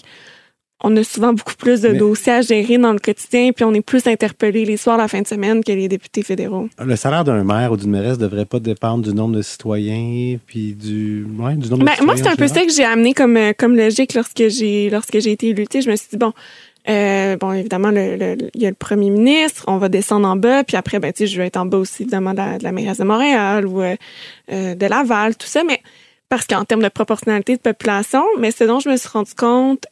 [0.85, 3.80] on a souvent beaucoup plus de dossiers à gérer dans le quotidien, puis on est
[3.80, 6.68] plus interpellé les soirs, la fin de semaine que les députés fédéraux.
[6.78, 10.75] Le salaire d'un maire ou d'une mairesse devrait pas dépendre du nombre de citoyens, puis
[10.75, 12.04] du, ouais, du nombre de citoyens.
[12.04, 15.18] Moi, c'est un peu ça que j'ai amené comme, euh, comme logique lorsque j'ai lorsque
[15.18, 15.66] j'ai été élue.
[15.73, 16.35] Je me suis dit, bon,
[16.88, 20.76] euh, bon, évidemment, il y a le premier ministre, on va descendre en bas, puis
[20.76, 23.05] après, ben, tu sais, je vais être en bas aussi, évidemment, de la, mairesse de
[23.05, 23.97] Montréal ou euh,
[24.52, 25.81] euh, de Laval, tout ça, mais
[26.28, 29.87] parce qu'en termes de proportionnalité de population, mais ce dont je me suis rendu compte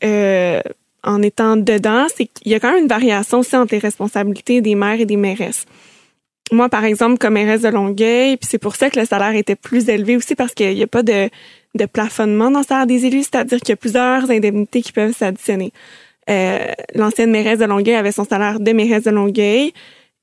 [1.05, 4.61] en étant dedans, c'est qu'il y a quand même une variation aussi entre les responsabilités
[4.61, 5.67] des maires et des mairesses.
[6.51, 9.57] Moi, par exemple, comme mairesse de Longueuil, puis c'est pour ça que le salaire était
[9.57, 11.31] plus élevé aussi parce qu'il n'y a pas de,
[11.75, 15.15] de plafonnement dans le salaire des élus, c'est-à-dire qu'il y a plusieurs indemnités qui peuvent
[15.17, 15.73] s'additionner.
[16.31, 19.73] Euh, l'ancienne mairesse de Longueuil avait son salaire de mairesse de Longueuil.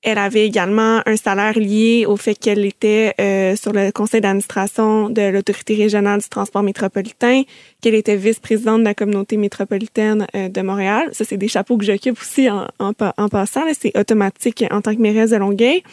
[0.04, 5.10] Elle avait également un salaire lié au fait qu'elle était euh, sur le conseil d'administration
[5.10, 7.44] de l'autorité régionale du transport métropolitain,
[7.82, 11.10] qu'elle était vice-présidente de la communauté métropolitaine euh, de Montréal.
[11.12, 13.62] Ça, c'est des chapeaux que j'occupe aussi en, en, en passant.
[13.80, 15.84] C'est automatique en tant que mairesse de Longueuil.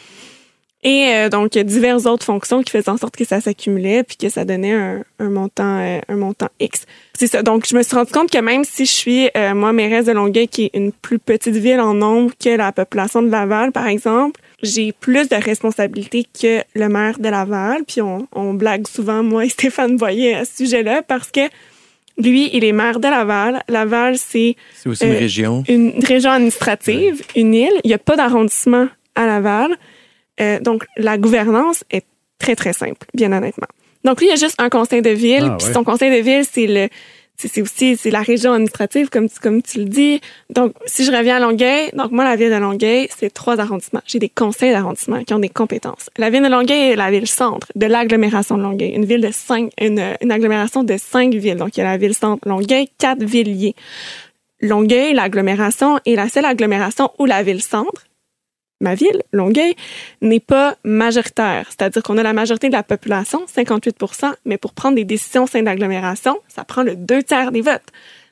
[0.81, 4.29] Et euh, donc diverses autres fonctions qui faisaient en sorte que ça s'accumulait puis que
[4.29, 6.85] ça donnait un, un montant euh, un montant X.
[7.17, 7.43] C'est ça.
[7.43, 10.13] Donc je me suis rendu compte que même si je suis euh, moi mairesse de
[10.13, 13.87] Longueuil qui est une plus petite ville en nombre que la population de Laval par
[13.87, 17.83] exemple, j'ai plus de responsabilités que le maire de Laval.
[17.85, 21.41] Puis on, on blague souvent moi et Stéphane Boyer à ce sujet-là parce que
[22.17, 23.63] lui, il est maire de Laval.
[23.67, 27.79] Laval, c'est c'est aussi une région, une région administrative, une île.
[27.83, 29.77] Il n'y a pas d'arrondissement à Laval.
[30.41, 32.05] Euh, donc, la gouvernance est
[32.37, 33.67] très, très simple, bien honnêtement.
[34.03, 35.49] Donc, lui, il y a juste un conseil de ville.
[35.51, 36.87] Ah, puis son conseil de ville, c'est le
[37.47, 40.19] c'est aussi c'est la région administrative comme tu, comme tu le dis.
[40.49, 44.01] Donc si je reviens à Longueuil, donc moi la ville de Longueuil, c'est trois arrondissements.
[44.05, 46.09] J'ai des conseils d'arrondissement qui ont des compétences.
[46.17, 49.31] La ville de Longueuil est la ville centre de l'agglomération de Longueuil, une ville de
[49.31, 51.55] cinq une, une agglomération de cinq villes.
[51.55, 53.75] Donc il y a la ville centre Longueuil, quatre villes liées.
[54.61, 58.03] Longueuil, l'agglomération est la seule agglomération où la ville centre
[58.81, 59.75] ma ville, Longueuil,
[60.21, 61.67] n'est pas majoritaire.
[61.69, 63.97] C'est-à-dire qu'on a la majorité de la population, 58
[64.45, 67.61] mais pour prendre des décisions au sein de l'agglomération, ça prend le deux tiers des
[67.61, 67.87] votes.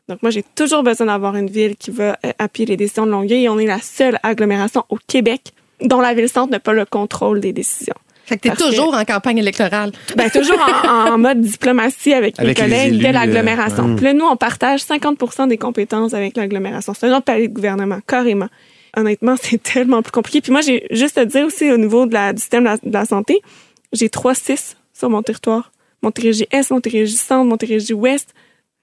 [0.07, 3.11] Donc moi, j'ai toujours besoin d'avoir une ville qui va euh, appuyer les décisions de
[3.11, 6.85] Longueuil et on est la seule agglomération au Québec dont la ville-centre n'a pas le
[6.85, 7.95] contrôle des décisions.
[8.25, 9.91] Fait que t'es toujours en campagne électorale.
[10.15, 13.89] Ben, toujours en, mode diplomatie avec, les collègues de l'agglomération.
[13.91, 16.93] Euh, Puis là, nous, on partage 50% des compétences avec l'agglomération.
[16.93, 18.49] C'est un autre palier de gouvernement, carrément
[18.95, 20.41] honnêtement, c'est tellement plus compliqué.
[20.41, 23.05] Puis moi, j'ai juste à dire aussi au niveau de la, du système de la,
[23.05, 23.41] santé,
[23.93, 25.71] j'ai trois CIS sur mon territoire.
[26.03, 28.33] Montérégie Est, Montérégie Centre, Montérégie Ouest.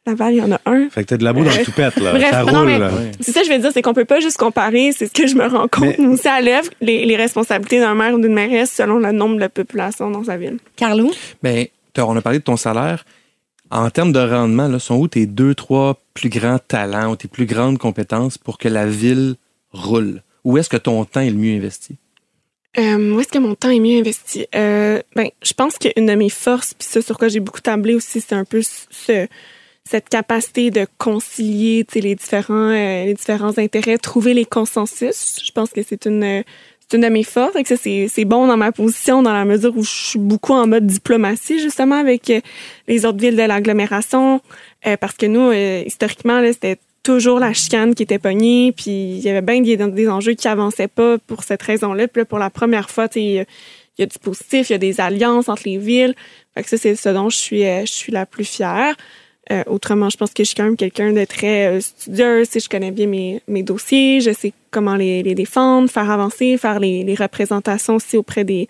[0.07, 0.91] Laval, il y en a un.
[0.91, 2.13] Fait que t'as de la boue dans le toupette, là.
[2.13, 2.91] Bref, ça roule, là.
[3.21, 5.35] C'est ça, je veux dire, c'est qu'on peut pas juste comparer, c'est ce que je
[5.35, 5.99] me rends compte.
[5.99, 6.43] Mais...
[6.43, 10.25] l'œuvre, les, les, responsabilités d'un maire ou d'une mairesse selon le nombre de population dans
[10.25, 10.59] sa ville.
[10.77, 11.11] Carlo?
[11.43, 13.07] Ben, on a parlé de ton salaire.
[13.71, 17.29] En termes de rendement, là, sont où tes deux, trois plus grands talents ou tes
[17.29, 19.37] plus grandes compétences pour que la ville
[19.75, 20.23] roule?
[20.45, 21.97] Où est-ce que ton temps est le mieux investi?
[22.79, 24.47] Euh, où est-ce que mon temps est mieux investi?
[24.55, 27.95] Euh, ben, je pense qu'une de mes forces, puis ce sur quoi j'ai beaucoup tablé
[27.95, 29.27] aussi, c'est un peu ce,
[29.85, 35.41] cette capacité de concilier les différents, euh, les différents intérêts, trouver les consensus.
[35.45, 36.43] Je pense que c'est une,
[36.93, 37.55] une de mes forces.
[37.55, 40.67] Et que c'est, bon dans ma position dans la mesure où je suis beaucoup en
[40.67, 42.33] mode diplomatie, justement, avec
[42.89, 44.41] les autres villes de l'agglomération.
[45.01, 49.43] parce que nous, historiquement, c'était toujours la chicane qui était pognée, puis il y avait
[49.43, 52.09] bien des, des enjeux qui avançaient pas pour cette raison-là.
[52.09, 53.45] Puis là, pour la première fois, il
[53.99, 56.15] y, a du positif, il y a des alliances entre les villes.
[56.55, 58.97] Fait que ça, c'est ce dont je suis, euh, je suis la plus fière.
[59.53, 62.45] Euh, autrement, je pense que je suis quand même quelqu'un de très euh, studieux.
[62.47, 66.57] Si je connais bien mes, mes dossiers, je sais comment les, les défendre, faire avancer,
[66.57, 68.69] faire les, les représentations aussi auprès des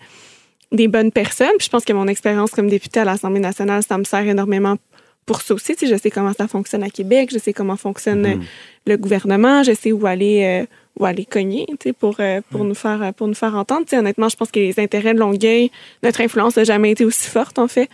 [0.71, 1.55] des bonnes personnes.
[1.57, 4.75] Puis je pense que mon expérience comme députée à l'Assemblée nationale, ça me sert énormément
[5.25, 5.75] pour ça aussi.
[5.75, 8.35] Tu sais, je sais comment ça fonctionne à Québec, je sais comment fonctionne euh,
[8.85, 10.65] le gouvernement, je sais où aller euh,
[10.99, 13.85] où aller cogner, tu sais, pour euh, pour nous faire pour nous faire entendre.
[13.85, 15.71] Tu sais, honnêtement, je pense que les intérêts de Longueuil,
[16.03, 17.89] notre influence n'a jamais été aussi forte en fait.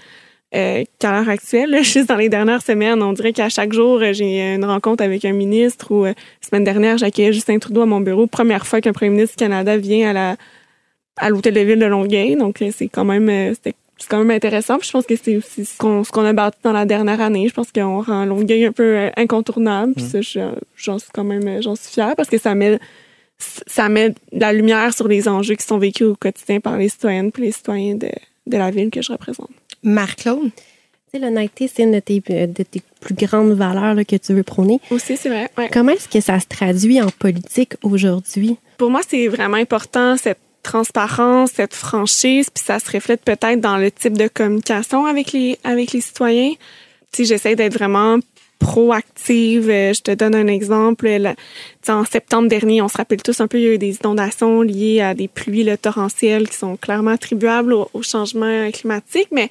[0.54, 4.54] Euh, qu'à l'heure actuelle, juste dans les dernières semaines, on dirait qu'à chaque jour, j'ai
[4.56, 8.28] une rencontre avec un ministre ou la semaine dernière, j'accueillais Justin Trudeau à mon bureau.
[8.28, 10.36] Première fois qu'un premier ministre du Canada vient à la
[11.18, 12.36] à l'hôtel de ville de Longueuil.
[12.36, 14.78] Donc, c'est quand même, c'était c'est quand même intéressant.
[14.78, 17.22] Puis je pense que c'est aussi ce qu'on ce qu'on a bâti dans la dernière
[17.22, 17.48] année.
[17.48, 19.94] Je pense qu'on rend Longueuil un peu euh, incontournable.
[19.94, 20.24] Puis mm.
[20.24, 22.80] ça, j'en suis quand même euh, j'en suis fière parce que ça met
[23.38, 27.32] ça met la lumière sur les enjeux qui sont vécus au quotidien par les citoyennes
[27.38, 28.10] et les citoyens de,
[28.48, 29.50] de la ville que je représente.
[29.84, 30.52] Marc-Claude?
[31.14, 34.44] L'honnêteté, c'est une de tes, euh, de tes, plus grandes valeurs là, que tu veux
[34.44, 34.80] prôner.
[34.92, 35.50] Aussi, c'est vrai.
[35.58, 35.70] Ouais.
[35.74, 38.58] Comment est-ce que ça se traduit en politique aujourd'hui?
[38.78, 43.78] Pour moi, c'est vraiment important cette transparence, cette franchise, puis ça se reflète peut-être dans
[43.78, 46.54] le type de communication avec les avec les citoyens.
[47.14, 48.20] Si j'essaie d'être vraiment
[48.62, 49.70] proactive.
[49.70, 51.10] Euh, je te donne un exemple.
[51.90, 54.62] en septembre dernier, on se rappelle tous un peu, il y a eu des inondations
[54.62, 59.50] liées à des pluies torrentielles qui sont clairement attribuables au, changement climatique, mais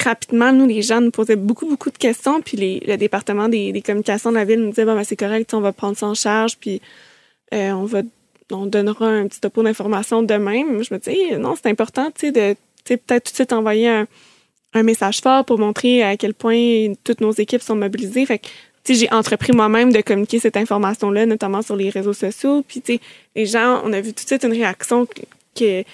[0.00, 3.72] rapidement, nous, les gens nous posaient beaucoup, beaucoup de questions, puis les, le département des,
[3.72, 6.06] des communications de la ville nous disait, bon, ben, c'est correct, on va prendre ça
[6.06, 6.80] en charge, puis
[7.52, 8.02] euh, on va
[8.52, 10.62] on donnera un petit topo d'information demain.
[10.82, 14.06] Je me dis, non, c'est important, tu sais, de peut-être tout de suite envoyer un,
[14.82, 18.24] message fort pour montrer à quel point toutes nos équipes sont mobilisées.
[18.24, 18.48] Fait que,
[18.88, 22.64] j'ai entrepris moi-même de communiquer cette information-là, notamment sur les réseaux sociaux.
[22.66, 23.00] Puis, tu sais,
[23.36, 25.06] les gens, on a vu tout de suite une réaction
[25.54, 25.84] que,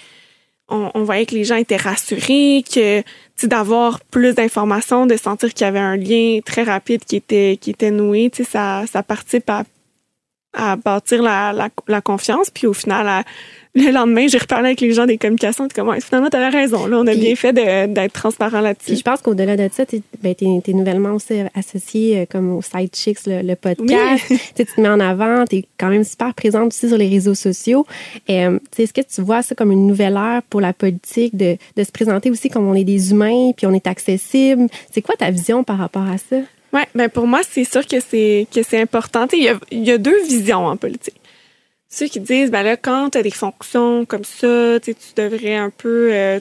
[0.69, 3.03] on, voyait que les gens étaient rassurés, que,
[3.45, 7.71] d'avoir plus d'informations, de sentir qu'il y avait un lien très rapide qui était, qui
[7.71, 9.63] était noué, ça, ça participe à
[10.53, 12.49] à bâtir la, la, la, confiance.
[12.49, 13.23] Puis au final,
[13.75, 15.67] le lendemain, j'ai reparlé avec les gens des communications.
[15.73, 16.87] Comme, finalement, tu avais raison.
[16.87, 18.95] Là, on a bien fait d'être transparent là-dessus.
[18.95, 22.61] Je pense qu'au-delà de ça, tu es, ben, es, nouvellement aussi associé euh, comme au
[22.61, 24.25] Side Chicks, le, podcast.
[24.55, 25.45] tu te mets en avant.
[25.45, 27.85] Tu es quand même super présente aussi sur les réseaux sociaux.
[28.29, 31.83] Euh, Est-ce que tu vois ça comme une nouvelle ère pour la politique de, de
[31.83, 34.67] se présenter aussi comme on est des humains puis on est accessible?
[34.91, 36.37] C'est quoi ta vision par rapport à ça?
[36.73, 39.27] Ouais, ben pour moi, c'est sûr que c'est que c'est important.
[39.33, 41.19] Il y, a, il y a deux visions en politique.
[41.89, 45.71] Ceux qui disent, ben là, quand tu as des fonctions comme ça, tu devrais un
[45.71, 46.39] peu euh,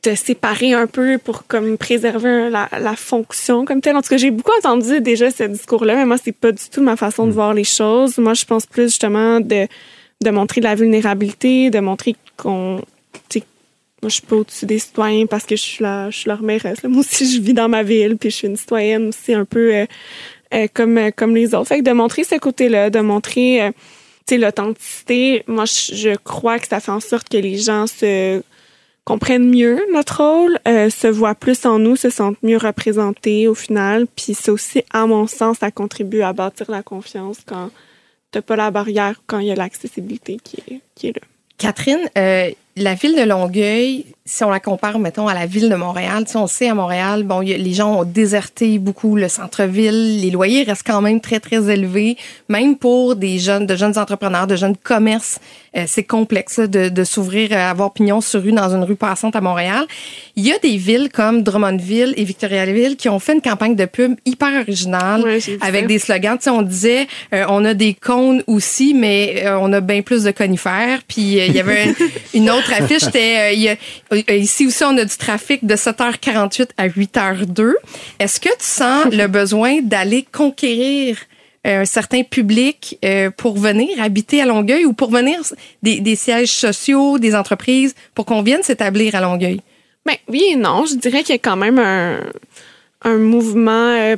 [0.00, 3.96] te séparer un peu pour comme préserver la, la, fonction comme telle.
[3.96, 6.80] En tout cas, j'ai beaucoup entendu déjà ce discours-là, mais moi, c'est pas du tout
[6.82, 7.34] ma façon de mm.
[7.34, 8.16] voir les choses.
[8.16, 9.66] Moi, je pense plus justement de,
[10.22, 12.80] de montrer de la vulnérabilité, de montrer qu'on
[14.02, 16.42] moi, je suis pas au-dessus des citoyens parce que je suis, la, je suis leur
[16.42, 16.82] mairesse.
[16.84, 19.74] Moi aussi, je vis dans ma ville, puis je suis une citoyenne aussi un peu
[19.74, 19.86] euh,
[20.54, 21.68] euh, comme, euh, comme les autres.
[21.68, 23.72] Fait que de montrer ce côté-là, de montrer
[24.30, 28.40] l'authenticité, moi, je, crois que ça fait en sorte que les gens se
[29.04, 34.06] comprennent mieux notre rôle, se voient plus en nous, se sentent mieux représentés au final.
[34.06, 37.70] Puis c'est aussi, à mon sens, ça contribue à bâtir la confiance quand
[38.30, 41.22] t'as pas la barrière, quand il y a l'accessibilité qui est, qui est là.
[41.56, 42.08] Catherine,
[42.82, 46.32] la ville de Longueuil, si on la compare, mettons, à la ville de Montréal, tu
[46.32, 50.64] sais, on sait à Montréal, bon, les gens ont déserté beaucoup le centre-ville, les loyers
[50.64, 52.16] restent quand même très, très élevés,
[52.48, 55.40] même pour des jeunes, de jeunes entrepreneurs, de jeunes commerces.
[55.76, 59.36] Euh, c'est complexe de, de s'ouvrir, euh, avoir pignon sur rue dans une rue passante
[59.36, 59.86] à Montréal.
[60.34, 63.84] Il y a des villes comme Drummondville et Victoriaville qui ont fait une campagne de
[63.84, 65.24] pub hyper originale
[65.60, 66.38] avec des slogans.
[66.38, 70.24] Tu sais, on disait, euh, on a des cônes aussi, mais on a bien plus
[70.24, 71.00] de conifères.
[71.06, 71.94] Puis il y avait
[72.34, 73.78] une autre affiche, c'était,
[74.28, 77.72] ici aussi, on a du trafic de 7h48 à 8h02.
[78.18, 81.16] Est-ce que tu sens le besoin d'aller conquérir
[81.64, 85.40] un certain public euh, pour venir habiter à Longueuil ou pour venir
[85.82, 89.60] des, des sièges sociaux, des entreprises, pour qu'on vienne s'établir à Longueuil?
[90.06, 90.86] Ben oui et non.
[90.86, 92.20] Je dirais qu'il y a quand même un,
[93.02, 94.16] un mouvement euh,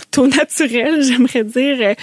[0.00, 1.76] plutôt naturel, j'aimerais dire.
[1.80, 1.94] Euh,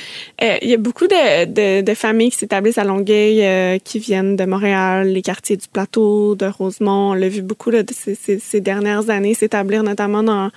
[0.43, 4.35] euh, il y a beaucoup de, de, familles qui s'établissent à Longueuil, euh, qui viennent
[4.35, 7.11] de Montréal, les quartiers du Plateau, de Rosemont.
[7.11, 10.51] On l'a vu beaucoup là, ces, ces dernières années s'établir notamment dans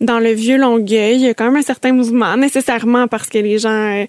[0.00, 1.16] dans le vieux Longueuil.
[1.16, 4.06] Il y a quand même un certain mouvement, nécessairement parce que les gens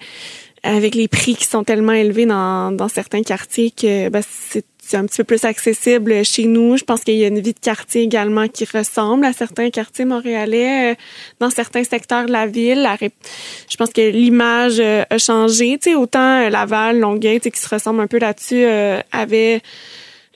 [0.63, 4.97] avec les prix qui sont tellement élevés dans, dans certains quartiers que ben, c'est c'est
[4.97, 6.77] un petit peu plus accessible chez nous.
[6.77, 10.05] Je pense qu'il y a une vie de quartier également qui ressemble à certains quartiers
[10.05, 10.95] montréalais euh,
[11.39, 12.87] dans certains secteurs de la ville.
[13.67, 15.79] Je pense que l'image euh, a changé.
[15.81, 18.63] Tu sais, autant euh, Laval, Longueuil, tu sais, qui se ressemble un peu là-dessus,
[19.11, 19.61] avait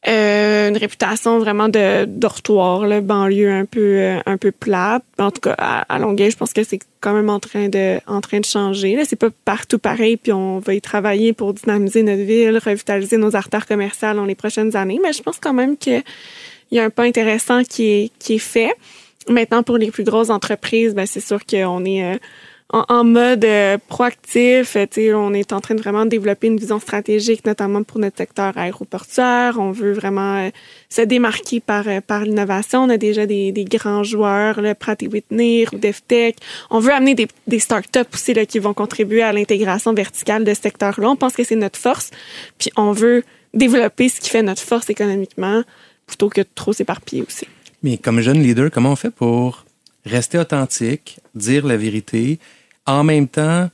[0.08, 5.04] Euh, une réputation vraiment de dortoir, là, banlieue un peu euh, un peu plate.
[5.18, 8.00] En tout cas, à, à Longueuil, je pense que c'est quand même en train de
[8.08, 8.96] en train de changer.
[8.96, 13.18] Là, c'est pas partout pareil, puis on va y travailler pour dynamiser notre ville, revitaliser
[13.18, 15.00] nos artères commerciales dans les prochaines années.
[15.04, 16.02] Mais je pense quand même que
[16.72, 18.74] il y a un pas intéressant qui est qui est fait.
[19.28, 22.18] Maintenant, pour les plus grosses entreprises, ben c'est sûr qu'on est euh,
[22.72, 24.76] en, mode euh, proactif.
[24.76, 28.58] Euh, on est en train de vraiment développer une vision stratégique, notamment pour notre secteur
[28.58, 29.58] aéroportuaire.
[29.58, 30.50] On veut vraiment euh,
[30.88, 31.84] se démarquer par
[32.24, 32.84] l'innovation.
[32.84, 36.38] On a déjà des, grands joueurs, le Pratt Whitney, DevTech.
[36.70, 40.62] On veut amener des, startups aussi là, qui vont contribuer à l'intégration verticale de ce
[40.62, 41.10] secteur-là.
[41.10, 42.12] On pense que c'est notre force.
[42.60, 45.64] Puis on veut développer ce qui fait notre force économiquement
[46.06, 47.48] plutôt que de trop s'éparpiller aussi.
[47.82, 49.66] Mais comme jeune leader, comment on fait pour
[50.06, 52.40] rester authentique, dire la vérité,
[52.89, 53.69] en même temps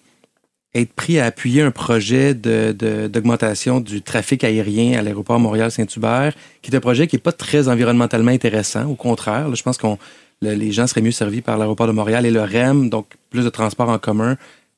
[0.73, 6.33] être pris à appuyer un projet de, de- d'augmentation du trafic aérien à l'aéroport Montréal-Saint-Hubert,
[6.61, 8.85] qui est un projet qui n'est pas très environnementalement intéressant.
[8.89, 9.97] Au contraire, je pense qu'on
[10.41, 13.45] le- les gens seraient mieux servis par l'aéroport de Montréal et le REM, donc plus
[13.45, 14.35] de transport en commun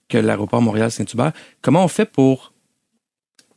[0.07, 1.31] que l'aéroport Montréal-Saint-Hubert.
[1.63, 2.53] Comment on fait pour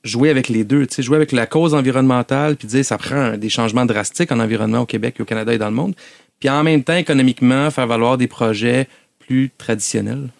[0.02, 3.84] jouer avec les deux, jouer avec la cause environnementale, puis dire ça prend des changements
[3.84, 5.94] drastiques en environnement au Québec, au Canada et dans le monde,
[6.38, 8.88] puis en même temps économiquement faire valoir des projets
[9.18, 10.30] plus traditionnels?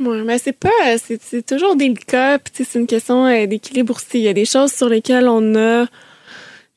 [0.00, 2.38] Ouais, mais c'est pas, c'est, c'est toujours délicat.
[2.38, 4.18] Puis c'est une question euh, d'équilibre aussi.
[4.18, 5.86] Il y a des choses sur lesquelles on a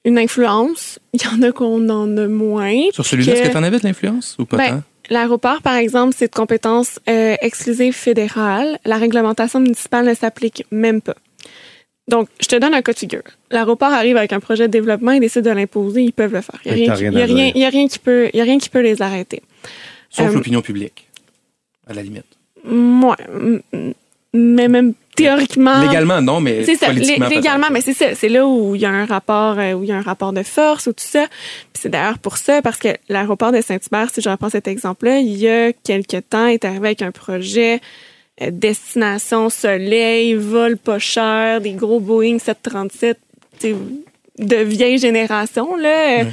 [0.05, 0.99] une influence.
[1.13, 2.81] Il y en a qu'on en a moins.
[2.91, 4.83] Sur celui-là, Que- est-ce que tu en avais de l'influence ou pas Ben, tant?
[5.09, 8.79] L'aéroport, par exemple, c'est de compétence euh, exclusive fédérale.
[8.85, 11.15] La réglementation municipale ne s'applique même pas.
[12.09, 13.23] Donc, je te donne un cas de figure.
[13.51, 16.59] L'aéroport arrive avec un projet de développement, ils décident de l'imposer, ils peuvent le faire.
[16.65, 19.41] Il n'y a, rien rien qui peut les arrêter.
[20.09, 21.07] Sauf euh, l'opinion publique,
[21.87, 22.25] à la limite.
[22.63, 23.17] Moi,
[24.33, 25.81] mais même théoriquement.
[25.81, 26.63] Légalement, non, mais.
[26.63, 29.73] C'est ça, légalement, mais c'est ça, c'est là où il y a un rapport, euh,
[29.73, 31.27] où il y a un rapport de force ou tout ça.
[31.71, 35.19] Puis c'est d'ailleurs pour ça, parce que l'aéroport de Saint-Hubert, si je reprends cet exemple-là,
[35.19, 37.79] il y a quelques temps, est arrivé avec un projet
[38.41, 43.19] euh, destination soleil, vol pas cher, des gros Boeing 737,
[43.59, 43.75] tu sais,
[44.39, 46.23] de vieille génération là.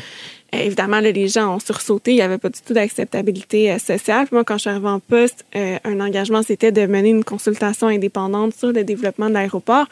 [0.53, 2.13] Évidemment, là, les gens ont sursauté.
[2.13, 4.27] Il n'y avait pas du tout d'acceptabilité euh, sociale.
[4.27, 7.23] Puis moi, quand je suis arrivée en poste, euh, un engagement, c'était de mener une
[7.25, 9.87] consultation indépendante sur le développement de l'aéroport.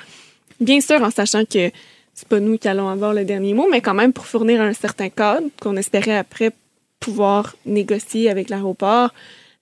[0.60, 1.70] Bien sûr, en sachant que
[2.14, 4.72] c'est pas nous qui allons avoir le dernier mot, mais quand même pour fournir un
[4.72, 6.50] certain cadre qu'on espérait après
[6.98, 9.10] pouvoir négocier avec l'aéroport,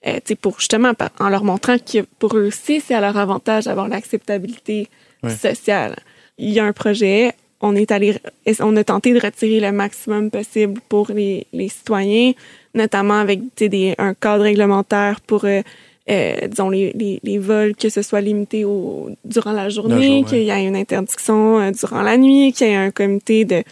[0.06, 3.88] euh, pour justement, en leur montrant que pour eux aussi, c'est à leur avantage d'avoir
[3.88, 4.88] l'acceptabilité
[5.22, 5.34] Ouais.
[5.34, 5.96] sociale.
[6.38, 8.14] Il y a un projet, on est allé,
[8.60, 12.32] on a tenté de retirer le maximum possible pour les, les citoyens,
[12.74, 15.62] notamment avec des, un cadre réglementaire pour, euh,
[16.10, 20.42] euh, disons, les, les, les vols, que ce soit limité au, durant la journée, qu'il
[20.42, 23.62] y ait une interdiction euh, durant la nuit, qu'il y ait un comité de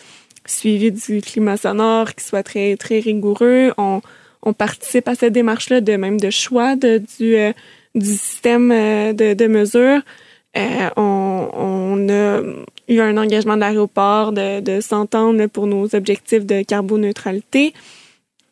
[0.46, 3.72] suivi du climat sonore qui soit très, très rigoureux.
[3.78, 4.00] On,
[4.42, 7.52] on participe à cette démarche-là de même de choix de, du, euh,
[7.94, 10.00] du système euh, de, de mesures.
[10.56, 12.40] Euh, on, on a
[12.88, 17.72] eu un engagement de l'aéroport de, de s'entendre pour nos objectifs de carboneutralité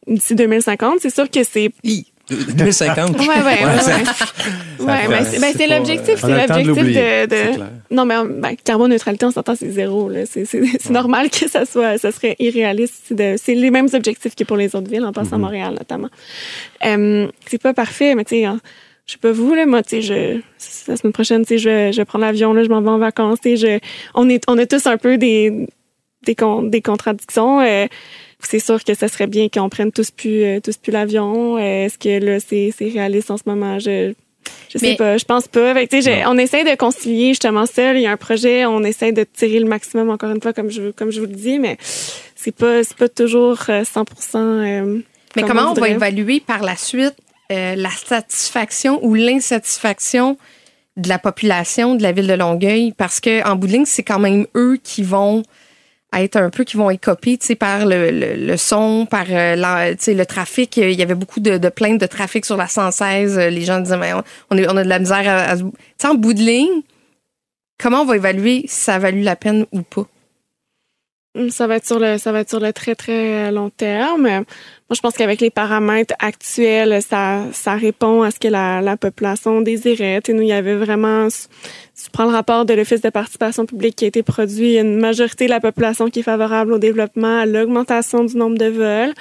[0.07, 0.99] d'ici 2050.
[1.01, 3.19] C'est sûr que c'est Hi, 2050.
[3.19, 5.07] Ouais, ouais, ouais.
[5.09, 5.25] ouais.
[5.25, 6.95] c'est ben, l'objectif, euh, c'est l'objectif
[7.29, 7.95] de.
[7.95, 10.09] Non, mais ben, carboneutralité, on s'entend, c'est zéro.
[10.09, 10.21] là.
[10.27, 13.13] C'est normal que ça soit, ça serait irréaliste.
[13.13, 15.43] de- C'est les mêmes objectifs que pour les autres villes, en passant à Mhm.
[15.43, 16.09] Montréal notamment.
[16.87, 18.47] Euh, c'est pas parfait, mais tu sais,
[19.07, 20.41] je sais pas vous là, moi, tu sais, je
[20.91, 23.41] la semaine prochaine, tu sais, je, je prends l'avion là, je m'en vais en vacances,
[23.43, 25.67] tu sais, je, on est, on a tous un peu des
[26.25, 27.61] des, con- des contradictions.
[27.61, 27.87] euh,
[28.45, 31.57] c'est sûr que ça serait bien qu'on prenne tous plus, euh, tous plus l'avion.
[31.59, 33.79] Euh, Est-ce que là, c'est c'est réaliste en ce moment?
[33.81, 34.13] Je,
[34.69, 35.75] je sais Mais- pas, je pense pas.
[35.75, 37.93] Fait que, tu sais, j'ai- on essaie de concilier justement ça.
[37.95, 40.71] Il y a un projet, on essaie de tirer le maximum, encore une fois, comme
[40.71, 41.77] je, comme je vous le dis, mais
[42.37, 44.99] c'est pas, c'est pas toujours euh, 100% euh,
[45.37, 45.91] Mais comme comment on va voudrait.
[45.93, 47.15] évaluer par la suite?
[47.53, 50.37] Euh, la satisfaction ou l'insatisfaction
[50.97, 52.93] de la population de la ville de Longueuil?
[52.93, 55.43] Parce que en bout de ligne, c'est quand même eux qui vont
[56.15, 60.77] être un peu qui vont écoper par le, le, le son, par euh, le trafic.
[60.77, 63.39] Il y avait beaucoup de, plaintes de trafic sur la 116.
[63.39, 66.35] Euh, Les gens disaient, mais on, on a de la misère à, à en bout
[66.35, 66.83] de ligne,
[67.79, 70.07] comment on va évaluer si ça a valu la peine ou pas?
[71.35, 74.25] Hum, Ça va être sur le, ça va être sur le très très long terme.
[74.25, 74.45] Moi,
[74.95, 79.63] je pense qu'avec les paramètres actuels, ça, ça répond à ce que la, la population
[79.63, 80.21] désirait.
[80.27, 81.49] Sais, nous, il y avait vraiment, si
[82.05, 85.47] tu prends le rapport de l'Office de participation publique qui a été produit, une majorité
[85.47, 89.15] de la population qui est favorable au développement, à l'augmentation du nombre de vols.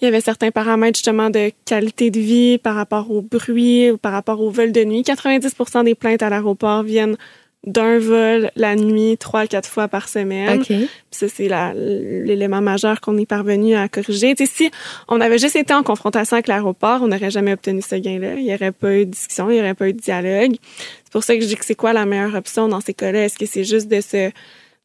[0.00, 3.98] Il y avait certains paramètres justement de qualité de vie par rapport au bruit, ou
[3.98, 5.02] par rapport aux vols de nuit.
[5.02, 5.54] 90
[5.84, 7.18] des plaintes à l'aéroport viennent
[7.66, 10.60] d'un vol la nuit trois à quatre fois par semaine.
[10.60, 10.66] OK.
[10.66, 14.34] Puis ça, c'est l'élément majeur qu'on est parvenu à corriger.
[14.34, 14.70] Tu sais, si
[15.08, 18.34] on avait juste été en confrontation avec l'aéroport, on n'aurait jamais obtenu ce gain-là.
[18.34, 20.56] Il n'y aurait pas eu de discussion, il n'y aurait pas eu de dialogue.
[21.04, 23.24] C'est pour ça que je dis que c'est quoi la meilleure option dans ces cas-là?
[23.24, 24.30] Est-ce que c'est juste de se,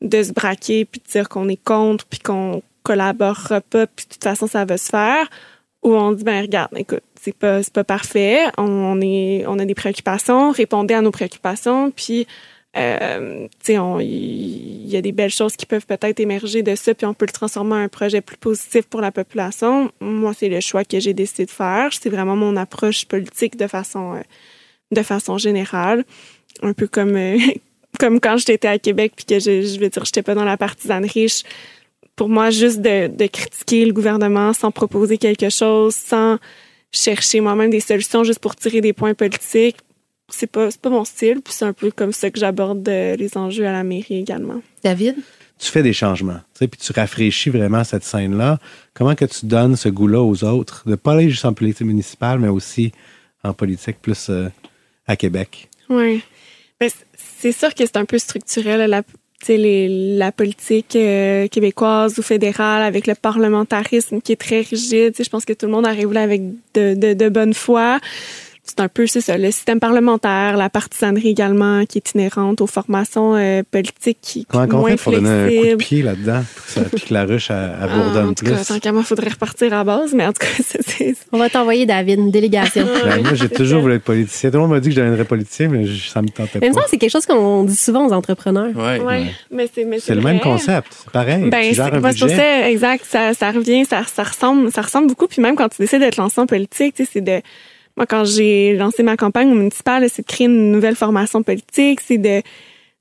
[0.02, 4.14] de se braquer puis de dire qu'on est contre puis qu'on collaborera pas puis de
[4.14, 5.30] toute façon ça va se faire?
[5.84, 8.40] Ou on dit, ben regarde, écoute, c'est pas, c'est pas parfait.
[8.58, 12.26] On, est, on a des préoccupations, répondez à nos préoccupations puis
[12.76, 17.14] euh, il y a des belles choses qui peuvent peut-être émerger de ça, puis on
[17.14, 19.92] peut le transformer en un projet plus positif pour la population.
[20.02, 21.90] Moi, c'est le choix que j'ai décidé de faire.
[21.94, 24.22] C'est vraiment mon approche politique de façon, euh,
[24.92, 26.04] de façon générale,
[26.62, 27.38] un peu comme euh,
[28.00, 30.58] comme quand j'étais à Québec, puis que je, je veux dire, j'étais pas dans la
[30.58, 31.28] partisanerie.
[31.28, 31.44] Je-
[32.16, 36.38] pour moi, juste de, de critiquer le gouvernement sans proposer quelque chose, sans
[36.92, 39.78] chercher moi-même des solutions juste pour tirer des points politiques,
[40.30, 43.16] c'est pas c'est pas mon style puis c'est un peu comme ça que j'aborde euh,
[43.16, 44.62] les enjeux à la mairie également.
[44.84, 45.16] David?
[45.60, 48.60] tu fais des changements, tu sais, puis tu rafraîchis vraiment cette scène-là.
[48.94, 52.40] Comment que tu donnes ce goût-là aux autres, de pas aller juste en politique municipale,
[52.40, 52.92] mais aussi
[53.46, 54.50] en politique plus euh,
[55.08, 55.70] à Québec?
[55.90, 56.22] Oui.
[56.82, 61.48] Ben, c'est sûr que c'est un peu structurel la tu sais, les- la politique euh,
[61.48, 65.12] québécoise ou fédérale avec le parlementarisme qui est très rigide.
[65.14, 66.42] Tu sais, Je pense que tout le monde arrive là avec
[66.74, 68.00] de, de, de bonne foi.
[68.66, 72.66] C'est un peu c'est ça, le système parlementaire, la partisanerie également qui est inhérente aux
[72.68, 75.78] formations euh, politiques qui Comment qui qu'on moins fait pour donner un coup de flexibles.
[75.78, 78.56] pied là-dedans, pour que, ça, puis que la ruche elle, elle Ah, en tout cas,
[78.56, 78.66] plus?
[78.66, 81.50] tant qu'à moi, faudrait repartir à base, mais en tout cas, c'est- c'est On va
[81.50, 82.86] t'envoyer, David, une délégation.
[83.04, 84.50] Ben, moi, j'ai toujours voulu être politicien.
[84.50, 86.68] Tout le monde m'a dit que je deviendrais politicien, mais je- ça me tentait Mais
[86.68, 86.86] il pas.
[86.90, 88.72] c'est quelque chose qu'on dit souvent aux entrepreneurs.
[88.76, 89.00] Ouais.
[89.02, 91.50] ouais, mais c'est mais C'est le même concept, c'est pareil.
[91.50, 92.36] Ben, tu gères c'est un budget.
[92.38, 93.06] ça, exact.
[93.10, 95.28] Ça, ça revient, ça, ça ressemble, ça ressemble beaucoup.
[95.28, 97.42] Puis même quand tu décides de te lancer en politique, tu sais, c'est de,
[97.98, 102.00] moi, quand j'ai lancé ma campagne au municipal, c'est de créer une nouvelle formation politique,
[102.02, 102.42] c'est de,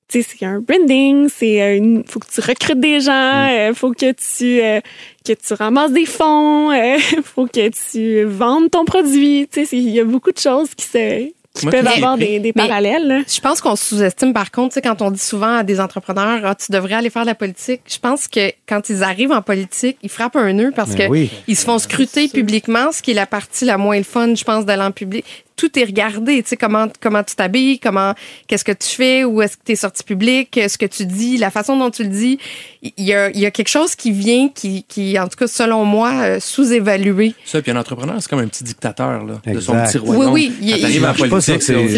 [0.08, 3.72] tu sais, c'est un branding, c'est, euh, une- faut que tu recrutes des gens, euh,
[3.74, 4.80] faut que tu, euh,
[5.26, 9.88] que tu ramasses des fonds, euh, faut que tu vendes ton produit, tu sais, il
[9.88, 13.06] y a beaucoup de choses qui se, qui Moi, peuvent qui- avoir des, parallèles.
[13.06, 13.18] là.
[13.28, 16.40] Je pense qu'on sous-estime, par contre, tu sais, quand on dit souvent à des entrepreneurs,
[16.44, 17.82] ah, tu devrais aller faire de la politique.
[17.86, 21.12] Je pense que quand ils arrivent en politique, ils frappent un nœud parce Ben que
[21.12, 21.30] oui.
[21.48, 24.44] ils se font scruter publiquement, ce qui est la partie la moins le fun, je
[24.44, 25.44] pense, d'aller en public.
[25.56, 28.14] Tout est regardé, tu sais, comment, comment tu t'habilles, comment,
[28.46, 31.36] qu'est-ce que tu fais, où est-ce que tu es sorti public, ce que tu dis,
[31.36, 32.38] la façon dont tu le dis.
[32.82, 35.46] Il y a, il y a quelque chose qui vient, qui, qui, en tout cas,
[35.46, 37.34] selon moi, euh, sous-évalué.
[37.44, 40.32] Ça, puis un entrepreneur, c'est comme un petit dictateur là, de son petit royaume.
[40.32, 41.54] Oui, oui, il- il en marche pas sur,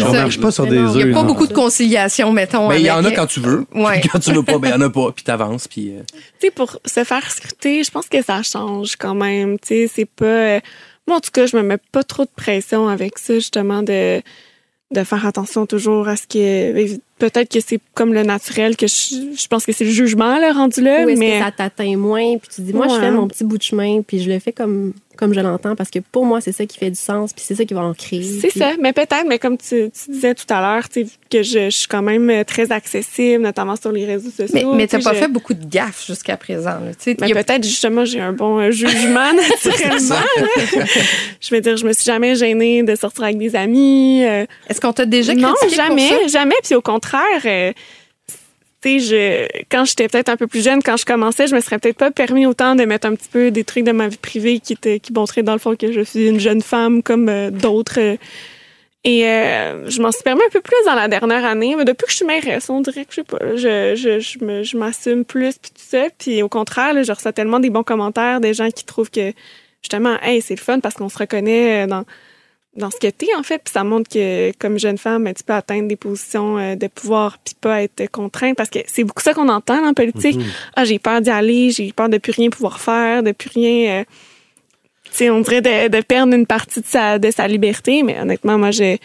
[0.07, 0.95] on marche pas sur Mais des œufs.
[0.95, 1.27] Il n'y a pas non.
[1.27, 2.67] beaucoup de conciliation, mettons.
[2.69, 3.65] Mais il y en a quand tu veux.
[3.73, 3.99] Ouais.
[4.01, 5.11] Puis quand tu veux pas, ben il y en a pas.
[5.11, 5.67] Puis t'avances.
[5.67, 6.01] Puis euh,
[6.39, 9.57] tu sais, pour se faire scruter, je pense que ça change quand même.
[9.59, 10.59] Tu sais, c'est pas.
[11.07, 14.21] Moi, en tout cas, je me mets pas trop de pression avec ça, justement, de,
[14.91, 16.97] de faire attention toujours à ce que.
[17.17, 20.51] Peut-être que c'est comme le naturel, que je, je pense que c'est le jugement, là,
[20.51, 21.39] rendu là, Ou est-ce mais.
[21.39, 22.37] que ça t'atteint moins?
[22.37, 24.51] Puis tu dis, moi, je fais mon petit bout de chemin, puis je le fais
[24.51, 27.43] comme, comme je l'entends, parce que pour moi, c'est ça qui fait du sens, puis
[27.47, 28.21] c'est ça qui va en créer.
[28.41, 31.11] C'est Puis- ça, mais peut-être, mais comme tu, tu disais tout à l'heure, tu sais,
[31.29, 34.47] que je, je suis quand même très accessible, notamment sur les réseaux sociaux.
[34.71, 36.69] Mais, mais tu t'as sais, pas je- fait beaucoup de gaffes jusqu'à présent.
[36.79, 36.91] là.
[36.97, 39.33] Tu sais, a- peut-être justement j'ai un bon euh, jugement
[39.65, 40.15] naturellement.
[41.41, 44.23] je veux dire, je me suis jamais gênée de sortir avec des amis.
[44.23, 46.27] euh, Est-ce qu'on t'a déjà non, critiqué pour jamais, ça?
[46.27, 46.55] jamais.
[46.63, 47.71] Puis au contraire, euh,
[49.71, 52.11] quand j'étais peut-être un peu plus jeune, quand je commençais, je me serais peut-être pas
[52.11, 54.99] permis autant de mettre un petit peu des trucs de ma vie privée qui étaient,
[54.99, 57.97] qui montraient dans le fond que je suis une jeune femme comme euh, d'autres.
[59.03, 61.75] et euh, je m'en suis permis un peu plus dans la dernière année.
[61.77, 64.43] Mais depuis que je suis mairesse, on dirait que je sais pas, je, je, je,
[64.43, 66.07] me- je m'assume plus puis tout ça.
[66.17, 69.31] Puis au contraire, je reçois tellement des bons commentaires, des gens qui trouvent que
[69.81, 72.03] justement, hey, c'est le fun parce qu'on se reconnaît euh, dans
[72.75, 75.43] dans ce que t'es en fait puis ça montre que comme jeune femme ben, tu
[75.43, 79.23] peux atteindre des positions euh, de pouvoir puis pas être contrainte parce que c'est beaucoup
[79.23, 80.37] ça qu'on entend en politique
[80.75, 84.01] ah j'ai peur d'y aller j'ai peur de plus rien pouvoir faire de plus rien
[84.01, 84.03] euh,
[85.05, 88.19] tu sais on dirait de, de perdre une partie de sa de sa liberté mais
[88.19, 88.99] honnêtement moi j'ai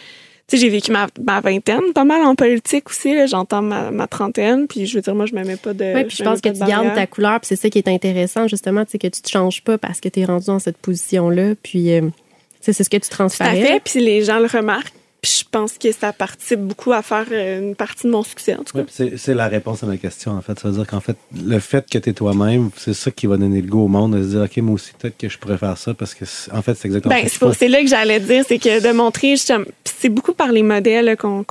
[0.49, 3.27] tu sais j'ai vécu ma, ma vingtaine pas mal en politique aussi là.
[3.27, 6.05] j'entends ma, ma trentaine puis je veux dire moi je me mets pas de Oui,
[6.05, 8.49] puis je pense que tu de gardes ta couleur, puis c'est ça qui est intéressant,
[8.49, 11.55] justement, c'est que tu te changes pas parce que tu es rendu dans cette position-là,
[11.63, 12.30] puis euh, tu
[12.61, 13.53] c'est ce que tu Tout à transfères.
[13.53, 14.92] fait, puis les gens le remarquent.
[15.23, 18.55] Puis je pense que ça participe beaucoup à faire euh, une partie de mon succès,
[18.55, 18.79] en tout cas.
[18.79, 20.59] Ouais, c'est c'est la réponse à ma question, en fait.
[20.59, 23.37] Ça veut dire qu'en fait, le fait que tu es toi-même, c'est ça qui va
[23.37, 25.59] donner le goût au monde de se dire, OK, moi aussi, peut-être que je pourrais
[25.59, 27.53] faire ça parce que, c'est- en fait, c'est exactement Ben, ça.
[27.53, 30.62] c'est là que j'allais dire, c'est que de montrer, justement, puis c'est beaucoup par les
[30.62, 31.45] modèles qu'on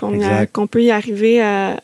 [0.68, 1.80] peut y arriver à.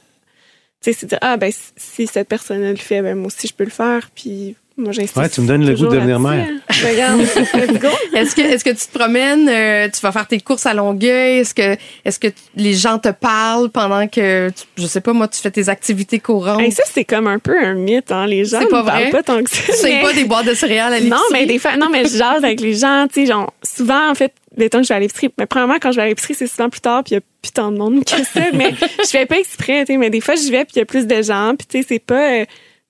[0.81, 3.47] Tu sais, c'est dire, ah, ben, si- si cette personne le fait, ben, moi aussi,
[3.47, 4.09] je peux le faire.
[4.15, 5.15] Puis moi, j'insiste.
[5.15, 6.47] Ouais, tu me donnes le goût de devenir mère.
[6.47, 6.59] hein.
[8.13, 11.39] Est-ce que, est-ce que tu te promènes, euh, tu vas faire tes courses à Longueuil?
[11.39, 15.27] Est-ce que, est-ce que les gens te parlent pendant que, tu- je sais pas, moi,
[15.27, 16.61] tu fais tes activités courantes?
[16.61, 18.27] Hey, ça, c'est comme un peu un mythe, hein.
[18.27, 19.11] Les gens C'est ne pas parlent vrai?
[19.11, 19.61] pas tant que ça.
[19.73, 22.17] tu mais- pas des boîtes de céréales à Non, mais des fois, non, mais je
[22.17, 24.95] jase avec les gens, tu sais, genre, souvent, en fait, les temps que je vais
[24.95, 27.15] à l'épicerie, mais premièrement, quand je vais à l'épicerie, c'est souvent plus tard, puis il
[27.15, 28.73] y a plus tant de monde que ça, mais
[29.03, 30.85] je fais pas exprès, tu sais, mais des fois, je vais, puis il y a
[30.85, 32.45] plus de gens, puis tu sais, c'est pas, euh,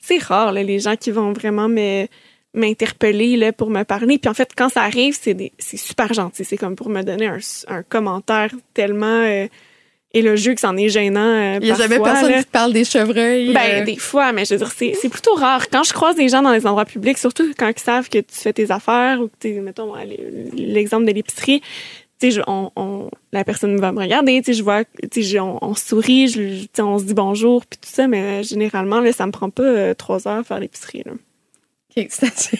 [0.05, 2.07] c'est rare, là, les gens qui vont vraiment me
[2.53, 6.45] m'interpeller là pour me parler puis en fait quand ça arrive c'est c'est super gentil
[6.45, 9.47] c'est comme pour me donner un, un commentaire tellement euh,
[10.15, 12.39] élogieux que c'en est gênant euh, Il y a jamais personne là.
[12.39, 13.53] qui te parle des chevreuils.
[13.53, 15.69] Ben, euh, des fois, mais je veux dire, c'est, plutôt rare.
[15.69, 18.33] Quand je croise des gens dans les endroits publics, surtout quand ils savent que tu
[18.33, 19.93] fais tes affaires ou que tu mettons,
[20.53, 21.61] l'exemple de l'épicerie,
[22.29, 25.23] tu sais, je- on, on- la personne va me regarder, tu sais, je vois, tu
[25.23, 28.21] sais, on, on sourit, je, tu sais, on se dit bonjour, puis tout ça, mais
[28.21, 31.11] euh, généralement, là, ça me prend pas euh, trois heures à faire l'épicerie, là.
[31.97, 32.59] ok, c'est assez,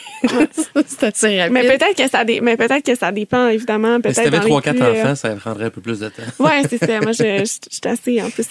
[1.02, 1.54] assez rapide.
[1.54, 4.00] Mais peut-être que ça, dé- mais peut-être que ça dépend, évidemment.
[4.02, 6.24] Peut-être si t'avais 3-4 plus, euh, enfants, ça prendrait un peu plus de temps.
[6.40, 7.02] Ouais, c'est ça.
[7.02, 8.48] Moi, je, je, je suis assez, en plus,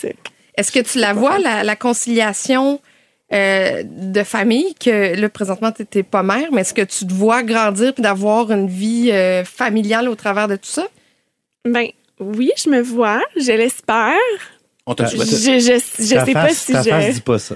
[0.57, 2.81] Est-ce que tu la vois, la, la conciliation
[3.33, 7.13] euh, de famille, que là, présentement, tu n'es pas mère, mais est-ce que tu te
[7.13, 10.87] vois grandir puis d'avoir une vie euh, familiale au travers de tout ça?
[11.65, 11.89] Ben,
[12.21, 14.15] oui, je me vois, je l'espère.
[14.87, 16.91] On t'a Ta- Je, je, je ta sais pas si ta je.
[16.91, 17.55] face dit pas ça.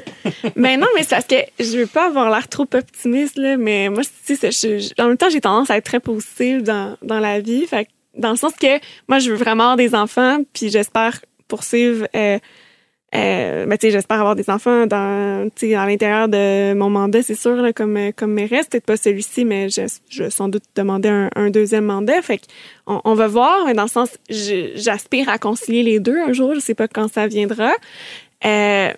[0.57, 3.91] Mais non, mais c'est parce que je veux pas avoir l'air trop optimiste, là, mais
[3.91, 6.97] moi, tu sais, je- je- en même temps, j'ai tendance à être très positive dans,
[7.03, 7.67] dans la vie.
[7.67, 8.79] Fait que, dans le sens que
[9.09, 12.09] moi, je veux vraiment avoir des enfants, puis j'espère poursuivre.
[12.17, 12.39] Euh,
[13.15, 17.73] euh, ben, j'espère avoir des enfants dans, à l'intérieur de mon mandat, c'est sûr, là,
[17.73, 18.67] comme, comme mairesse.
[18.69, 22.21] Peut-être pas celui-ci, mais je, je sans doute demander un, un deuxième mandat.
[22.21, 22.41] Fait
[22.87, 26.55] on, on va voir, mais dans le sens, j'aspire à concilier les deux un jour.
[26.55, 27.73] Je sais pas quand ça viendra.
[28.45, 28.93] Euh,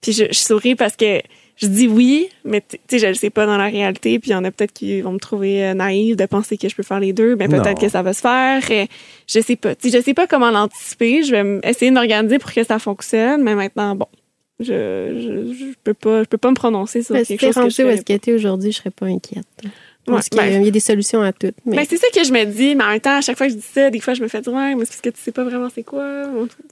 [0.00, 1.20] puis je, je souris parce que
[1.60, 4.18] je dis oui, mais tu sais, je le sais pas dans la réalité.
[4.18, 6.68] Puis il y en a peut-être qui vont me trouver euh, naïve de penser que
[6.68, 7.36] je peux faire les deux.
[7.36, 8.62] Mais peut-être que ça va se faire.
[9.26, 9.74] Je sais pas.
[9.74, 11.22] Tu sais, je sais pas comment l'anticiper.
[11.22, 13.42] Je vais essayer de m'organiser pour que ça fonctionne.
[13.42, 14.06] Mais maintenant, bon,
[14.58, 17.82] je, je, je peux pas, je peux pas me prononcer sur si quelque chose que
[17.82, 19.46] je où est-ce qu'elle était aujourd'hui, je serais pas inquiète.
[20.08, 21.52] Ouais, Parce qu'il y a- ben- il y a des solutions à tout.
[21.66, 23.46] Mais Ben, c'est ça que je me dis, mais en même temps, à chaque fois
[23.46, 25.10] que je dis ça, des fois, je me fais dire, ouais, mais c'est parce que
[25.10, 26.24] tu sais pas vraiment c'est quoi.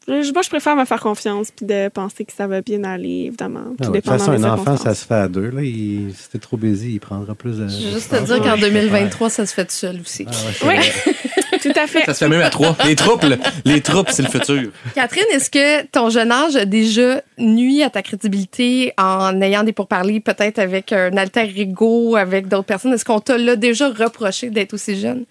[0.08, 3.24] Je, moi, je préfère me faire confiance puis de penser que ça va bien aller,
[3.26, 3.64] évidemment.
[3.64, 5.50] Tout Ah ouais, De toute façon, un enfant, ça se fait à deux.
[5.50, 5.62] Là.
[5.62, 7.68] Il, si t'es trop busy, il prendra plus de.
[7.68, 10.26] Je veux juste te dire qu'en 2023, ça se fait tout seul aussi.
[10.28, 11.12] Ah ouais, Oui.
[11.58, 12.04] tout à fait.
[12.04, 12.76] Ça se fait même à trois.
[12.84, 13.24] Les troupes,
[13.64, 14.70] les troupes, c'est le futur.
[14.94, 19.72] Catherine, est-ce que ton jeune âge a déjà nuit à ta crédibilité en ayant des
[19.72, 22.92] pourparlers peut-être avec un alter ego, avec d'autres personnes?
[22.92, 25.24] Est-ce qu'on t'a là déjà reproché d'être aussi jeune?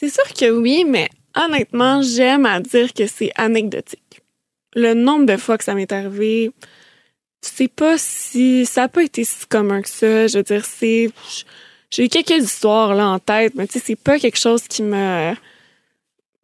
[0.00, 4.22] C'est sûr que oui, mais honnêtement, j'aime à dire que c'est anecdotique.
[4.74, 6.50] Le nombre de fois que ça m'est arrivé,
[7.42, 10.26] tu sais pas si ça a pas été si commun que ça.
[10.26, 11.10] Je veux dire, c'est
[11.90, 14.82] j'ai eu quelques histoires là en tête, mais tu sais, c'est pas quelque chose qui
[14.82, 15.34] me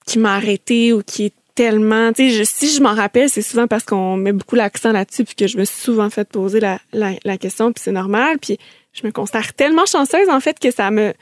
[0.07, 3.67] qui m'a arrêté ou qui est tellement, tu sais, si je m'en rappelle, c'est souvent
[3.67, 6.81] parce qu'on met beaucoup l'accent là-dessus puis que je me suis souvent fait poser la,
[6.93, 8.59] la, la question puis c'est normal puis
[8.93, 11.15] je me considère tellement chanceuse en fait que ça me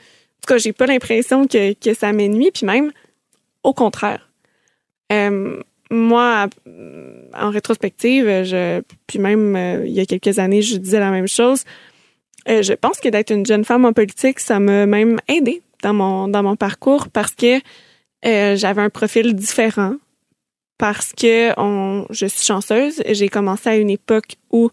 [0.43, 2.91] en tout cas, j'ai pas l'impression que, que ça m'ennuie, puis même
[3.63, 4.29] au contraire.
[5.09, 6.47] Euh, moi,
[7.33, 11.29] en rétrospective, je, puis même euh, il y a quelques années, je disais la même
[11.29, 11.63] chose.
[12.49, 15.93] Euh, je pense que d'être une jeune femme en politique, ça m'a même aidé dans
[15.93, 17.59] mon dans mon parcours parce que
[18.25, 19.95] euh, j'avais un profil différent.
[20.77, 24.69] Parce que on, je suis chanceuse, j'ai commencé à une époque où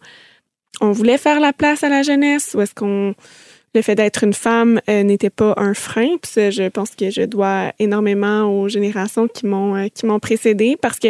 [0.80, 3.14] on voulait faire la place à la jeunesse, où est-ce qu'on
[3.74, 6.16] le fait d'être une femme euh, n'était pas un frein.
[6.20, 10.18] Puis ça, je pense que je dois énormément aux générations qui m'ont euh, qui m'ont
[10.18, 11.08] précédé parce que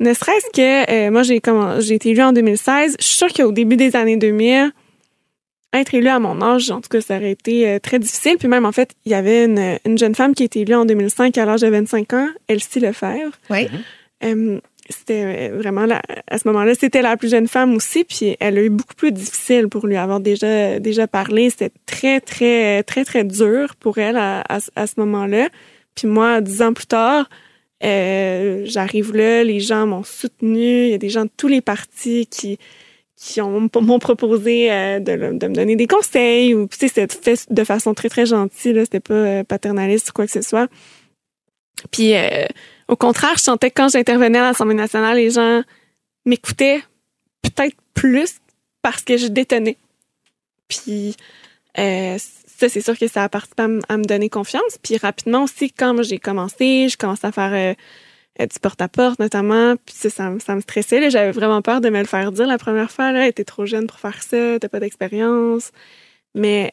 [0.00, 1.40] ne serait-ce que euh, moi j'ai
[1.78, 2.96] j'ai été élue en 2016.
[2.98, 4.72] Je suis sûre qu'au début des années 2000,
[5.80, 8.36] être élue à mon âge, en tout cas, ça aurait été euh, très difficile.
[8.38, 10.74] Puis même en fait, il y avait une, une jeune femme qui a été élue
[10.74, 13.32] en 2005 à l'âge de 25 ans, Elsie Lefebvre.
[13.50, 13.68] Oui.
[14.24, 14.60] Euh,
[14.90, 18.62] c'était vraiment la, à ce moment-là, c'était la plus jeune femme aussi, puis elle a
[18.62, 21.48] eu beaucoup plus difficile pour lui avoir déjà déjà parlé.
[21.48, 25.48] C'était très très très très dur pour elle à, à, à ce moment-là.
[25.94, 27.30] Puis moi, dix ans plus tard,
[27.84, 30.84] euh, j'arrive là, les gens m'ont soutenu.
[30.84, 32.58] Il y a des gens de tous les partis qui
[33.16, 37.46] qui ont m'ont proposé euh, de, me donner des conseils ou tu sais c'était fait
[37.52, 40.68] de façon très très gentille là c'était pas euh, paternaliste ou quoi que ce soit
[41.90, 42.46] puis euh,
[42.88, 45.62] au contraire, je sentais que quand j'intervenais à l'Assemblée nationale, les gens
[46.24, 46.82] m'écoutaient
[47.42, 48.38] peut-être plus
[48.82, 49.76] parce que je détonnais.
[50.68, 51.16] Puis
[51.78, 54.78] euh, ça, c'est sûr que ça a participé à, à me donner confiance.
[54.82, 57.74] Puis rapidement aussi, quand j'ai commencé, je commençais à faire euh,
[58.38, 59.76] du porte-à-porte notamment.
[59.76, 61.10] Puis ça, ça, ça me stressait.
[61.10, 63.12] J'avais vraiment peur de me le faire dire la première fois.
[63.12, 65.70] Là, t'es trop jeune pour faire ça, t'as pas d'expérience.
[66.34, 66.72] Mais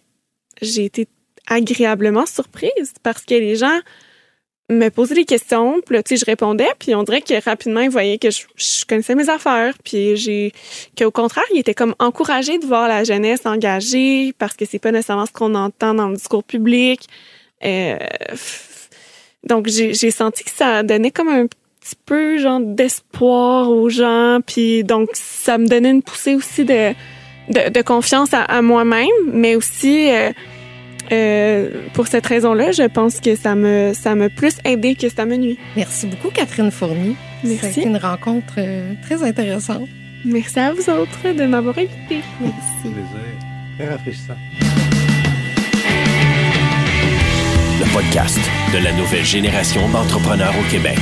[0.62, 1.08] j'ai été
[1.48, 3.80] agréablement surprise parce que les gens
[4.70, 7.82] me posaient des questions, puis là, tu sais, je répondais, puis on dirait que rapidement,
[7.82, 10.54] ils voyaient que je, je connaissais mes affaires, puis j'ai
[10.98, 14.92] qu'au contraire, ils étaient comme encouragés de voir la jeunesse engagée parce que c'est pas
[14.92, 17.02] nécessairement ce qu'on entend dans le discours public.
[17.66, 17.98] Euh,
[19.48, 24.40] donc j'ai j'ai senti que ça donnait comme un petit peu genre d'espoir aux gens,
[24.46, 26.94] puis donc ça me donnait une poussée aussi de
[27.50, 30.32] de, de confiance à, à moi-même, mais aussi euh,
[31.12, 35.26] euh, pour cette raison-là, je pense que ça me ça m'a plus aidé que ça
[35.26, 35.58] me nuit.
[35.76, 37.16] Merci beaucoup, Catherine Fournier.
[37.44, 37.82] Merci.
[37.82, 39.90] Été une rencontre euh, très intéressante.
[40.24, 42.22] Merci à vous autres de m'avoir invité.
[42.82, 42.96] Plaisir.
[43.78, 44.36] Très rafraîchissant.
[47.94, 48.40] Podcast
[48.74, 50.98] de la nouvelle génération d'entrepreneurs au Québec.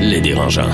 [0.00, 0.68] Les dérangeants.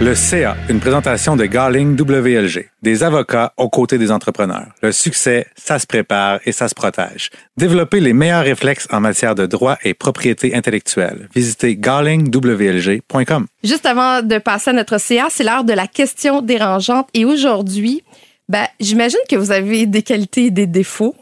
[0.00, 4.68] Le CA, une présentation de Garling WLG, des avocats aux côtés des entrepreneurs.
[4.80, 7.30] Le succès, ça se prépare et ça se protège.
[7.56, 11.28] Développez les meilleurs réflexes en matière de droit et propriété intellectuelle.
[11.34, 13.46] Visitez garlingwlg.com.
[13.64, 17.08] Juste avant de passer à notre CA, c'est l'heure de la question dérangeante.
[17.12, 18.04] Et aujourd'hui,
[18.48, 21.16] ben, j'imagine que vous avez des qualités et des défauts.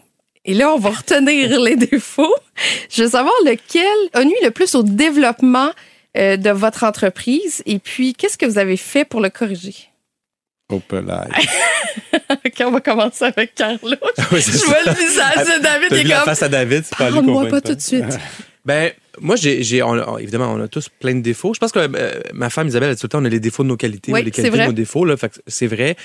[0.47, 2.35] Et là, on va retenir les défauts.
[2.89, 3.85] Je veux savoir lequel
[4.15, 5.71] a nuit le plus au développement
[6.17, 7.63] euh, de votre entreprise.
[7.67, 9.75] Et puis, qu'est-ce que vous avez fait pour le corriger?
[12.31, 13.79] OK, on va commencer avec Carlos.
[14.33, 16.25] Oui, Je vois le visage de David T'as vu est la comme...
[16.25, 18.19] face à David, c'est pas Parle-moi pas tout de suite.
[18.65, 18.91] Ben,
[19.21, 19.61] moi, j'ai,
[20.19, 21.55] évidemment, on a tous plein de défauts.
[21.55, 23.41] Je pense que euh, ma femme Isabelle, elle dit tout le temps, on a les
[23.41, 25.05] défauts de nos qualités, Oui, ou les qualités de nos défauts.
[25.05, 25.15] Là,
[25.47, 25.97] c'est vrai.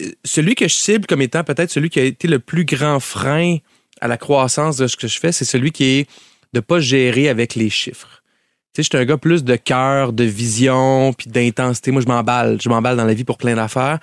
[0.00, 2.98] Euh, Celui que je cible comme étant peut-être celui qui a été le plus grand
[2.98, 3.58] frein
[4.02, 6.06] à la croissance de ce que je fais, c'est celui qui est
[6.52, 8.22] de pas gérer avec les chiffres.
[8.74, 11.90] Tu sais, je suis un gars plus de cœur, de vision, puis d'intensité.
[11.92, 12.58] Moi, je m'emballe.
[12.60, 14.00] Je m'emballe dans la vie pour plein d'affaires.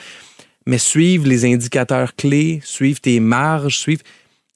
[0.65, 4.03] Mais suivre les indicateurs clés, suivre tes marges, suivre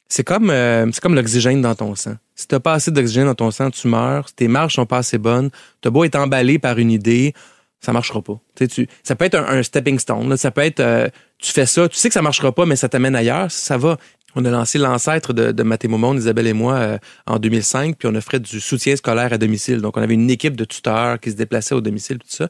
[0.08, 2.14] c'est comme euh, l'oxygène dans ton sang.
[2.36, 4.30] Si t'as pas assez d'oxygène dans ton sang, tu meurs.
[4.30, 5.50] Si tes marges sont pas assez bonnes,
[5.82, 7.34] t'as beau être emballé par une idée,
[7.82, 8.39] ça marchera pas.
[8.56, 10.38] Tu sais, ça peut être un, stepping stone.
[10.38, 12.89] Ça peut être euh, tu fais ça, tu sais que ça marchera pas, mais ça
[12.89, 13.50] t'amène ailleurs.
[13.50, 13.98] Ça va.
[14.36, 18.07] On a lancé l'ancêtre de, de Mathémo Monde, Isabelle et moi, euh, en 2005, puis
[18.11, 19.81] on offrait du soutien scolaire à domicile.
[19.81, 22.47] Donc, on avait une équipe de tuteurs qui se déplaçaient au domicile, tout ça.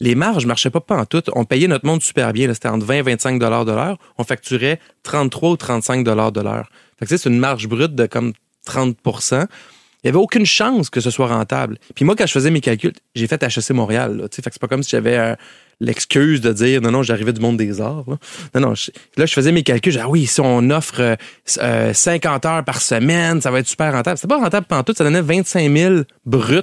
[0.00, 1.22] Les marges marchaient pas, pas en tout.
[1.34, 2.52] On payait notre monde super bien.
[2.54, 3.98] C'était entre 20 et 25 dollars de l'heure.
[4.16, 6.70] On facturait 33 ou 35 dollars de l'heure.
[6.98, 8.32] Fait que, c'est une marge brute de comme
[8.66, 9.46] 30%
[10.04, 11.78] Il y avait aucune chance que ce soit rentable.
[11.96, 14.16] Puis moi, quand je faisais mes calculs, j'ai fait HEC Montréal.
[14.16, 15.34] Là, fait que c'est pas comme si j'avais euh,
[15.80, 18.04] l'excuse de dire non, non, j'arrivais du monde des arts.
[18.08, 18.16] Là,
[18.54, 18.74] non, non.
[18.74, 19.92] je- là, je faisais mes calculs.
[19.92, 21.16] J'ai ah oui, si on offre euh,
[21.58, 24.16] euh, 50 heures par semaine, ça va être super rentable.
[24.18, 24.94] C'était pas rentable pendant tout.
[24.96, 25.94] Ça donnait 25 000
[26.26, 26.62] bruts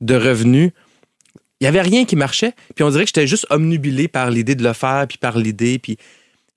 [0.00, 0.70] de revenus
[1.60, 2.52] il y avait rien qui marchait.
[2.74, 5.78] Puis on dirait que j'étais juste omnubilé par l'idée de le faire, puis par l'idée.
[5.78, 5.96] Puis...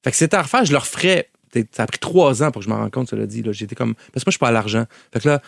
[0.04, 1.30] Fait que c'était à refaire, je le referais.
[1.72, 3.42] Ça a pris trois ans pour que je m'en rende compte, cela dit.
[3.52, 3.96] J'étais comme.
[3.96, 4.86] Parce que moi, je suis pas à l'argent.
[5.14, 5.42] Fait que là,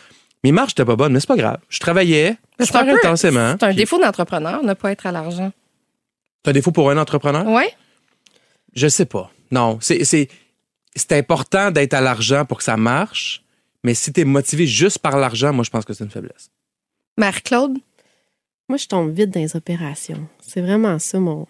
[0.45, 1.57] mes marges n'étaient pas bonnes, mais c'est pas grave.
[1.67, 3.55] Je travaillais, super intensément.
[3.59, 5.51] C'est un Puis- défaut d'entrepreneur, ne pas être à l'argent.
[6.43, 7.45] C'est un défaut pour un entrepreneur?
[7.47, 7.63] Oui?
[8.73, 9.31] Je sais pas.
[9.51, 9.77] Non.
[9.81, 10.27] C'est, c'est,
[10.95, 13.43] c'est important d'être à l'argent pour que ça marche.
[13.83, 16.49] Mais si tu es motivé juste par l'argent, moi, je pense que c'est une faiblesse.
[17.17, 17.77] Marie-Claude?
[18.69, 20.27] Moi, je tombe vite dans les opérations.
[20.41, 21.47] C'est vraiment ça, mon.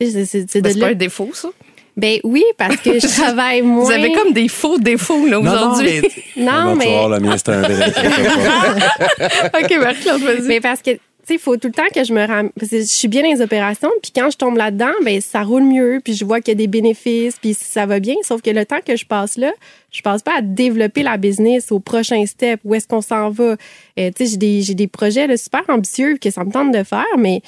[0.00, 1.48] Tu sais, C'est Ben, pas un défaut, ça.
[1.96, 3.84] Ben oui, parce que je travaille moins.
[3.84, 6.00] Vous avez comme des faux défauts là, aujourd'hui.
[6.36, 7.16] Non, tu vas voir, mais.
[7.16, 7.92] le mien, c'est un vrai.
[9.52, 9.58] pas.
[9.60, 10.42] OK, Marie-Claude, vas-y.
[10.42, 10.98] Mais parce que,
[11.34, 12.50] il faut tout le temps que je me ram...
[12.58, 15.42] Parce que je suis bien dans les opérations, puis quand je tombe là-dedans, ben ça
[15.42, 18.14] roule mieux, puis je vois qu'il y a des bénéfices, puis ça va bien.
[18.22, 19.52] Sauf que le temps que je passe là,
[19.90, 23.56] je passe pas à développer la business au prochain step, où est-ce qu'on s'en va.
[23.98, 27.06] Euh, tu sais, j'ai des, des projets super ambitieux que ça me tente de faire,
[27.16, 27.42] mais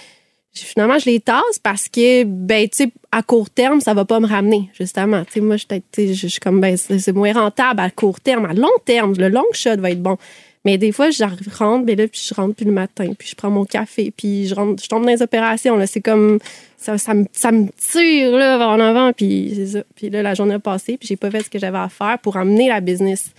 [0.52, 4.20] finalement, je les tasse parce que, ben, tu sais, à court terme, ça va pas
[4.20, 5.24] me ramener, justement.
[5.24, 5.64] Tu sais, moi, je
[5.96, 8.46] je suis comme, ben, c'est moins rentable à court terme.
[8.46, 10.16] À long terme, le long shot va être bon.
[10.64, 11.24] Mais des fois, je
[11.56, 14.46] rentre, ben là, puis je rentre plus le matin, puis je prends mon café, puis
[14.46, 15.76] je rentre, je tombe dans les opérations.
[15.76, 16.38] Là, c'est comme
[16.76, 19.82] ça, ça, me, ça me tire là vers en avant, puis c'est ça.
[19.96, 22.18] Puis là, la journée a passé, puis j'ai pas fait ce que j'avais à faire
[22.18, 23.32] pour amener la business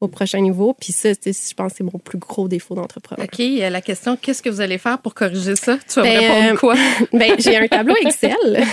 [0.00, 0.76] au prochain niveau.
[0.78, 3.26] Puis ça, je pense que c'est mon plus gros défaut d'entrepreneur.
[3.26, 5.76] OK, euh, la question, qu'est-ce que vous allez faire pour corriger ça?
[5.88, 6.74] Tu vas me Ben, répondre euh, quoi?
[7.12, 8.36] Ben, j'ai un tableau Excel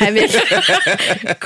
[0.00, 0.30] avec,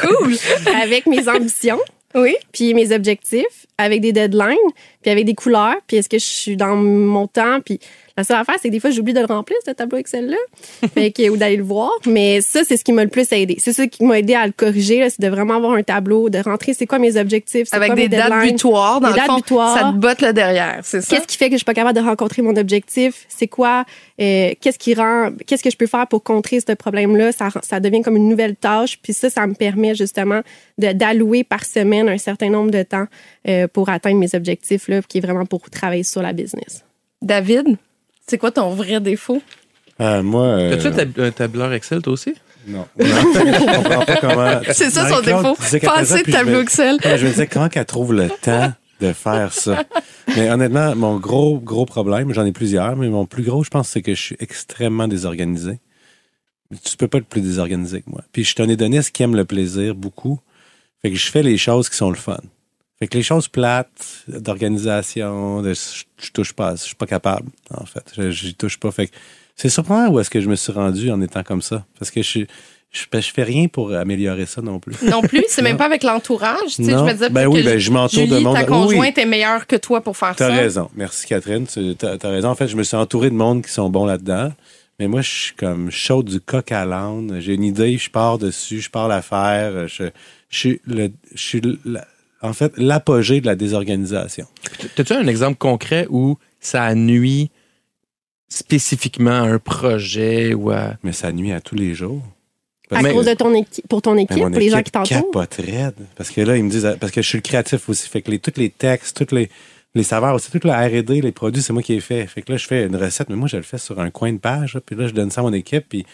[0.00, 0.36] Cool!
[0.80, 1.80] avec mes ambitions,
[2.16, 2.36] Oui.
[2.52, 4.56] puis mes objectifs, avec des deadlines,
[5.02, 7.78] puis avec des couleurs, puis est-ce que je suis dans mon temps, puis
[8.16, 10.36] La seule affaire, c'est que des fois, j'oublie de le remplir, ce tableau Excel-là,
[11.30, 11.90] ou d'aller le voir.
[12.06, 13.56] Mais ça, c'est ce qui m'a le plus aidé.
[13.58, 16.38] C'est ça qui m'a aidé à le corriger, c'est de vraiment avoir un tableau, de
[16.38, 19.26] rentrer c'est quoi mes objectifs, Avec quoi des mes dates butoirs, dans Des le dates
[19.26, 19.78] fond, butoirs.
[19.78, 21.14] ça te botte le derrière, c'est ça?
[21.16, 23.26] Qu'est-ce qui fait que je suis pas capable de rencontrer mon objectif?
[23.28, 23.84] C'est quoi?
[24.20, 27.32] euh, qu'est-ce qui rend, qu'est-ce que je peux faire pour contrer ce problème-là?
[27.32, 28.98] Ça, ça devient comme une nouvelle tâche.
[29.02, 30.40] Puis ça, ça me permet justement
[30.78, 33.06] d'allouer par semaine un certain nombre de temps
[33.48, 36.84] euh, pour atteindre mes objectifs, là, qui est vraiment pour travailler sur la business.
[37.22, 37.76] David,
[38.26, 39.42] c'est quoi ton vrai défaut?
[40.00, 40.44] Euh, moi.
[40.44, 42.34] euh, As-tu un tab- un tableur Excel, toi aussi?
[42.66, 42.86] Non.
[42.98, 43.06] non.
[43.06, 44.60] je comprends pas comment.
[44.72, 45.56] C'est ça son défaut.
[45.60, 46.98] disait qu'elle Pas faisait, assez de tableau Excel.
[47.02, 49.84] Je me disais, comment qu'elle trouve le temps de faire ça?
[50.36, 53.88] Mais honnêtement, mon gros, gros problème, j'en ai plusieurs, mais mon plus gros, je pense,
[53.88, 55.78] c'est que je suis extrêmement désorganisé.
[56.84, 58.22] Tu peux pas être plus désorganisé que moi.
[58.32, 60.40] Puis je suis un hédoniste qui aime le plaisir beaucoup.
[61.02, 62.38] Fait que je fais les choses qui sont le fun.
[62.98, 67.48] Fait que les choses plates, d'organisation, de, je, je touche pas, je suis pas capable,
[67.74, 68.04] en fait.
[68.16, 68.90] Je, j'y touche pas.
[68.90, 69.12] Fait que
[69.54, 71.84] c'est surprenant où est-ce que je me suis rendu en étant comme ça.
[71.98, 72.46] Parce que je suis,
[72.90, 74.94] je, je fais rien pour améliorer ça non plus.
[75.08, 76.76] Non plus, c'est même pas avec l'entourage.
[76.76, 78.62] Tu sais, je me disais Ben oui, que ben, je m'entoure Julie, de monde- ta
[78.62, 80.54] oui, conjointe est meilleure que toi pour faire T'as ça.
[80.54, 80.90] raison.
[80.94, 81.66] Merci, Catherine.
[81.66, 82.48] Tu as, raison.
[82.48, 84.52] En fait, je me suis entouré de monde qui sont bons là-dedans.
[84.98, 87.36] Mais moi, je suis comme chaud du coq à l'âne.
[87.40, 89.86] J'ai une idée, je pars dessus, je pars la faire.
[89.88, 90.04] Je,
[90.48, 92.06] je suis, le, je suis la-
[92.42, 94.46] en fait l'apogée de la désorganisation.
[94.98, 97.50] As-tu un exemple concret où ça nuit
[98.48, 100.94] spécifiquement à un projet ou à.
[101.02, 102.22] Mais ça nuit à tous les jours.
[102.90, 105.32] À Mais- cause de ton équipe, pour ton équipe, pour les gens qui t'entourent?
[105.32, 105.94] capote raide.
[106.14, 108.08] Parce que là, ils me disent, parce que je suis le créatif aussi.
[108.08, 109.50] Fait que les, tous les textes, tous les,
[109.96, 112.24] les saveurs aussi, toute la R&D, les produits, c'est moi qui ai fait.
[112.28, 114.32] Fait que là, je fais une recette, mais moi, je le fais sur un coin
[114.32, 114.74] de page.
[114.74, 114.80] là.
[114.86, 116.06] puis là, je donne ça à mon équipe, puis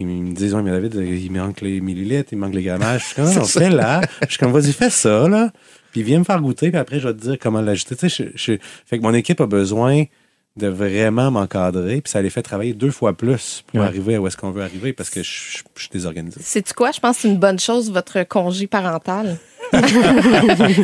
[0.00, 3.00] ils me disent, ouais, mais David, il manque les millilitres, il manque les grammages.
[3.02, 4.00] Je suis comme, fais là.
[4.22, 5.52] Je suis comme, vas-y, fais ça, là.
[5.92, 7.94] Puis viens me faire goûter, puis après, je vais te dire comment l'ajouter.
[7.96, 10.04] Tu sais, je, je- fait que mon équipe a besoin
[10.56, 13.86] de vraiment m'encadrer, puis ça les fait travailler deux fois plus pour Ouais.
[13.86, 16.40] arriver à où est-ce qu'on veut arriver, parce que je, je- je suis désorganisé.
[16.42, 16.92] Sais-tu quoi?
[16.92, 19.36] Je pense que c'est une bonne chose, votre congé parental.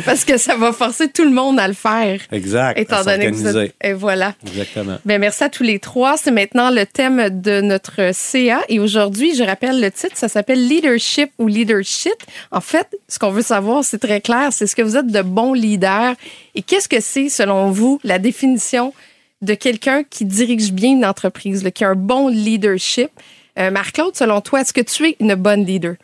[0.05, 2.19] Parce que ça va forcer tout le monde à le faire.
[2.31, 2.77] Exact.
[2.77, 3.75] Étant à donné que vous êtes...
[3.81, 4.33] Et voilà.
[4.45, 4.97] Exactement.
[5.05, 6.17] Ben, merci à tous les trois.
[6.17, 8.61] C'est maintenant le thème de notre CA.
[8.69, 12.15] Et aujourd'hui, je rappelle le titre, ça s'appelle Leadership ou Leadership.
[12.51, 15.21] En fait, ce qu'on veut savoir, c'est très clair, c'est ce que vous êtes de
[15.21, 16.15] bons leaders.
[16.55, 18.93] Et qu'est-ce que c'est, selon vous, la définition
[19.41, 23.09] de quelqu'un qui dirige bien une entreprise, là, qui a un bon leadership?
[23.59, 25.95] Euh, Marc-Claude, selon toi, est-ce que tu es une bonne leader?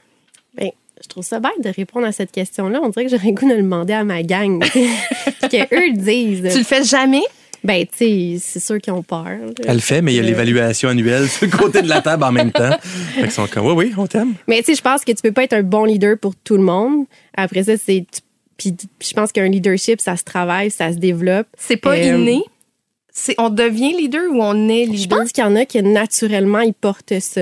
[0.58, 0.70] Ben,
[1.02, 2.80] je trouve ça bête de répondre à cette question-là.
[2.84, 4.64] On dirait que j'aurais le goût de le demander à ma gang.
[4.72, 6.52] Puis qu'eux le disent.
[6.52, 7.24] Tu le fais jamais?
[7.64, 9.26] Ben, tu sais, c'est sûr qu'ils ont peur.
[9.26, 9.38] là.
[9.66, 12.02] Elle le fait, mais il y a Euh, l'évaluation annuelle sur le côté de la
[12.02, 12.78] table en même temps.
[13.16, 14.34] Fait qu'ils sont comme, oui, oui, on t'aime.
[14.48, 16.56] Mais tu sais, je pense que tu peux pas être un bon leader pour tout
[16.58, 17.06] le monde.
[17.36, 18.06] Après ça, c'est.
[18.58, 21.48] puis je pense qu'un leadership, ça se travaille, ça se développe.
[21.58, 22.44] C'est pas Euh, inné?
[23.20, 24.98] C'est, on devient leader ou on est leader?
[24.98, 27.42] Je pense qu'il y en a qui, naturellement, ils portent ça.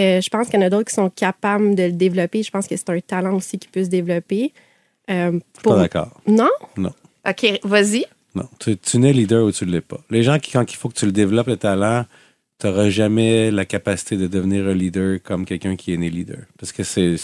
[0.00, 2.42] Euh, je pense qu'il y en a d'autres qui sont capables de le développer.
[2.42, 4.52] Je pense que c'est un talent aussi qui peut se développer.
[5.08, 6.20] Euh, pour- Pas d'accord.
[6.26, 6.48] Non?
[6.76, 8.06] OK, vas-y.
[8.34, 8.48] Non.
[8.58, 10.00] Tu, tu nais leader ou tu ne l'es pas.
[10.10, 12.04] Les gens qui, quand il faut que tu le développes, le talent,
[12.58, 16.40] tu n'auras jamais la capacité de devenir un leader comme quelqu'un qui est né leader.
[16.58, 17.16] Parce que c'est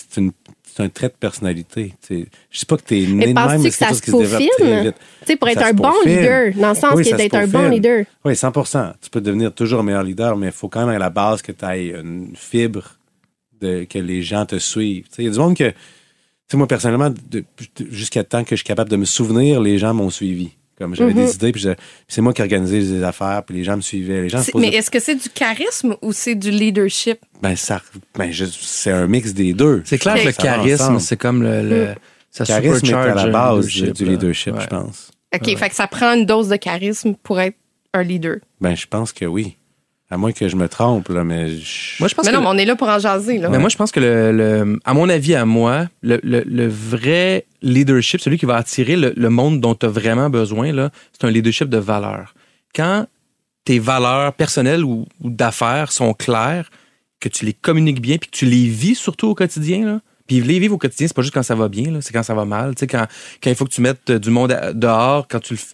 [0.79, 1.95] un trait de personnalité.
[2.09, 4.05] Je sais pas que tu es né Mais de même, mais que c'est ça quelque
[4.05, 5.39] se chose qui se développe très vite.
[5.39, 8.05] Pour être Ça un bon leader, dans le sens Oui, que d'être un bon leader.
[8.25, 10.99] Oui, 100% Tu peux devenir toujours un meilleur leader, mais il faut quand même à
[10.99, 12.97] la base que tu aies une fibre
[13.61, 15.07] de, que les gens te suivent.
[15.19, 15.73] Il y a du monde que,
[16.53, 17.13] moi, personnellement,
[17.91, 20.53] jusqu'à temps que je suis capable de me souvenir, les gens m'ont suivi.
[20.79, 21.25] Comme j'avais Mhm.
[21.27, 23.81] des idées, puis je- puis c'est moi qui organisais les affaires, puis les gens me
[23.81, 24.23] suivaient.
[24.23, 27.19] Les gens mais est-ce que c'est du charisme ou c'est du leadership?
[27.41, 27.81] ben, ça,
[28.17, 29.83] ben, je- c'est un mix des deux.
[29.85, 31.63] C'est clair que le charisme, c'est comme le.
[31.63, 31.89] le
[32.31, 34.11] ça Le charisme est à la un base du leadership, du là.
[34.13, 34.61] leadership, Ouais.
[34.63, 35.11] je pense.
[35.33, 37.57] OK, fait que ça prend une dose de charisme pour être
[37.93, 38.37] un leader.
[38.61, 39.57] Ben, je pense que oui.
[40.11, 42.43] À moins que je me trompe, là, mais je- Moi, je pense mais que non,
[42.43, 43.39] mais on est là pour en jaser.
[43.39, 43.49] Là.
[43.49, 46.69] Mais moi, je pense que, le, le- à mon avis, à moi, le, le- le
[46.69, 50.91] vrai leadership, celui qui va attirer le, le monde dont tu as vraiment besoin, là,
[51.13, 52.35] c'est un leadership de valeur.
[52.77, 53.07] Quand
[53.65, 56.71] tes valeurs personnelles ou, ou d'affaires sont claires,
[57.19, 60.41] que tu les communiques bien, puis que tu les vis surtout au quotidien, là, puis
[60.41, 62.35] les vivre au quotidien, c'est pas juste quand ça va bien, là, c'est quand ça
[62.35, 62.75] va mal.
[62.75, 63.07] Tu sais, quand,
[63.43, 65.73] quand il faut que tu mettes du monde dehors, quand tu le f-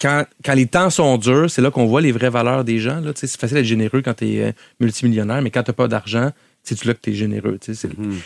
[0.00, 3.00] quand, quand les temps sont durs, c'est là qu'on voit les vraies valeurs des gens.
[3.00, 3.12] Là.
[3.14, 6.32] C'est facile d'être généreux quand tu es multimillionnaire, mais quand tu n'as pas d'argent,
[6.62, 7.58] c'est là que tu es généreux.
[7.96, 8.20] Mhm.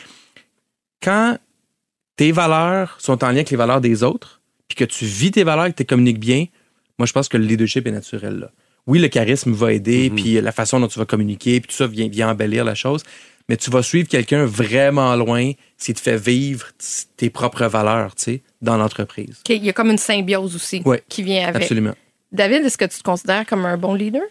[1.02, 1.38] Quand
[2.16, 5.44] tes valeurs sont en lien avec les valeurs des autres, puis que tu vis tes
[5.44, 6.46] valeurs et que tu communiques bien,
[6.98, 8.38] moi, je pense que le leadership est naturel.
[8.40, 8.50] Là.
[8.86, 10.16] Oui, le charisme va aider, Mhm.
[10.16, 13.02] puis la façon dont tu vas communiquer, puis tout ça vient, vient embellir la chose.
[13.48, 16.66] Mais tu vas suivre quelqu'un vraiment loin s'il te fait vivre
[17.16, 19.40] tes propres valeurs, tu sais, dans l'entreprise.
[19.48, 21.62] Il y a comme une symbiose aussi Ouais, qui vient avec.
[21.62, 21.94] Absolument.
[22.30, 24.22] David, est-ce que tu te considères comme un bon leader?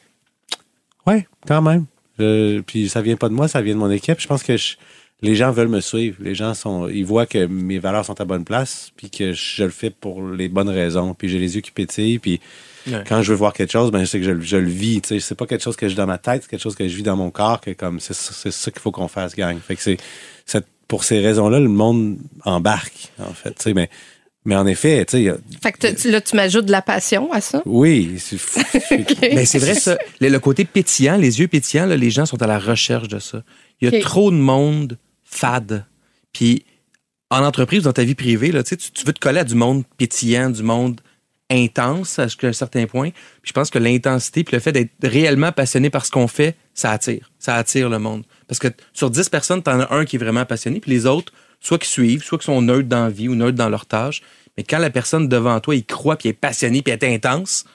[1.05, 1.85] Oui, quand même.
[2.21, 4.19] Euh, puis ça vient pas de moi, ça vient de mon équipe.
[4.19, 4.75] Je pense que je-
[5.21, 6.17] les gens veulent me suivre.
[6.21, 9.63] Les gens sont, ils voient que mes valeurs sont à bonne place, puis que je
[9.63, 11.13] le fais pour les bonnes raisons.
[11.13, 12.39] Puis j'ai les yeux qui pétillent, puis
[12.91, 13.03] Ouais.
[13.07, 15.01] quand je veux voir quelque chose, ben je sais que je, le- je le vis.
[15.01, 16.87] Tu sais, c'est pas quelque chose que j'ai dans ma tête, c'est quelque chose que
[16.87, 17.59] je vis dans mon corps.
[17.61, 19.57] Que comme c'est ça- c'est ça qu'il faut qu'on fasse, gang.
[19.59, 19.97] Fait que c'est
[20.45, 23.51] c'est- pour ces raisons-là, le monde embarque en fait.
[23.51, 23.89] Tu sais, mais
[24.45, 27.61] mais en effet, tu sais, Fait que là, tu m'ajoutes de la passion à ça?
[27.65, 28.59] oui, c'est fou.
[29.21, 29.97] Mais c'est vrai, ça.
[30.21, 33.19] Le, le côté pétillant, les yeux pétillants, là, les gens sont à la recherche de
[33.19, 33.43] ça.
[33.81, 35.85] Il y a trop de monde fade.
[36.33, 36.63] Puis
[37.29, 39.43] en entreprise, dans ta vie privée, là, tu, sais, tu tu veux te coller à
[39.43, 41.01] du monde pétillant, du monde
[41.49, 43.09] intense jusqu'à un certain point.
[43.09, 46.55] Puis je pense que l'intensité puis le fait d'être réellement passionné par ce qu'on fait,
[46.73, 47.31] ça attire.
[47.39, 48.23] Ça attire le monde.
[48.47, 51.33] Parce que sur 10 personnes, t'en as un qui est vraiment passionné, puis les autres,
[51.59, 54.21] soit qui suivent, soit qui sont neutres dans la vie ou neutres dans leur tâche.
[54.57, 57.65] Mais quand la personne devant toi, il croit, puis est passionné, puis est intense,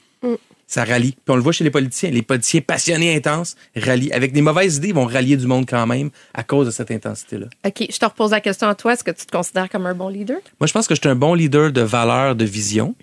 [0.66, 1.12] ça rallie.
[1.12, 2.10] Puis on le voit chez les politiciens.
[2.10, 4.12] Les politiciens passionnés, intenses, rallient.
[4.12, 6.90] Avec des mauvaises idées, ils vont rallier du monde quand même à cause de cette
[6.90, 7.46] intensité-là.
[7.66, 8.94] OK, je te repose la question à toi.
[8.94, 10.38] Est-ce que tu te considères comme un bon leader?
[10.60, 12.94] Moi, je pense que je suis un bon leader de valeur, de vision,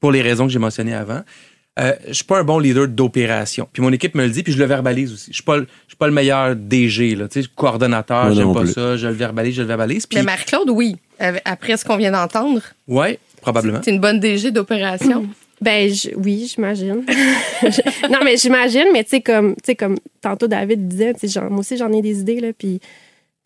[0.00, 1.22] pour les raisons que j'ai mentionnées avant.
[1.80, 3.68] Euh, je suis pas un bon leader d'opération.
[3.72, 5.26] Puis mon équipe me le dit, puis je le verbalise aussi.
[5.30, 8.62] Je suis pas, je suis pas le meilleur DG, là, tu sais, coordonnateur, j'aime pas
[8.62, 8.72] plus.
[8.72, 10.04] ça, je le verbalise, je le verbalise.
[10.06, 10.96] Puis, Mais Marie-Claude, oui.
[11.44, 13.80] Après ce qu'on vient d'entendre, ouais, probablement.
[13.84, 15.26] c'est une bonne DG d'opération.
[15.60, 17.04] Ben je- oui, j'imagine.
[18.10, 21.92] non, mais j'imagine, mais tu sais comme comme tantôt David disait, genre, moi aussi j'en
[21.92, 22.80] ai des idées là, puis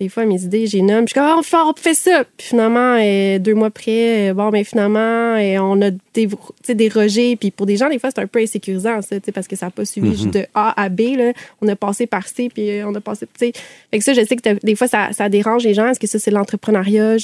[0.02, 2.24] des fois mes idées, j'ai nomme, je suis comme Ah, on fait, on fait ça,
[2.36, 4.98] puis finalement euh, deux mois après, euh, bon ben finalement
[5.36, 9.00] euh, on a des rejets, puis pour des gens des fois c'est un peu insécurisant
[9.02, 11.32] ça, tu sais parce que ça n'a pas suivi juste de A à B là,
[11.60, 13.52] on a passé par C puis on a passé, tu sais,
[13.90, 16.06] fait que ça je sais que des fois ça, ça dérange les gens, est-ce que
[16.06, 17.16] ça c'est l'entrepreneuriat,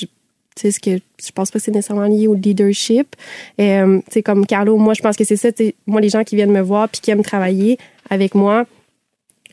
[0.57, 0.91] sais, ce que
[1.25, 3.15] je pense pas que c'est nécessairement lié au leadership.
[3.61, 5.51] Euh, comme Carlo, moi, je pense que c'est ça.
[5.87, 7.79] Moi, les gens qui viennent me voir puis qui aiment travailler
[8.11, 8.65] avec moi,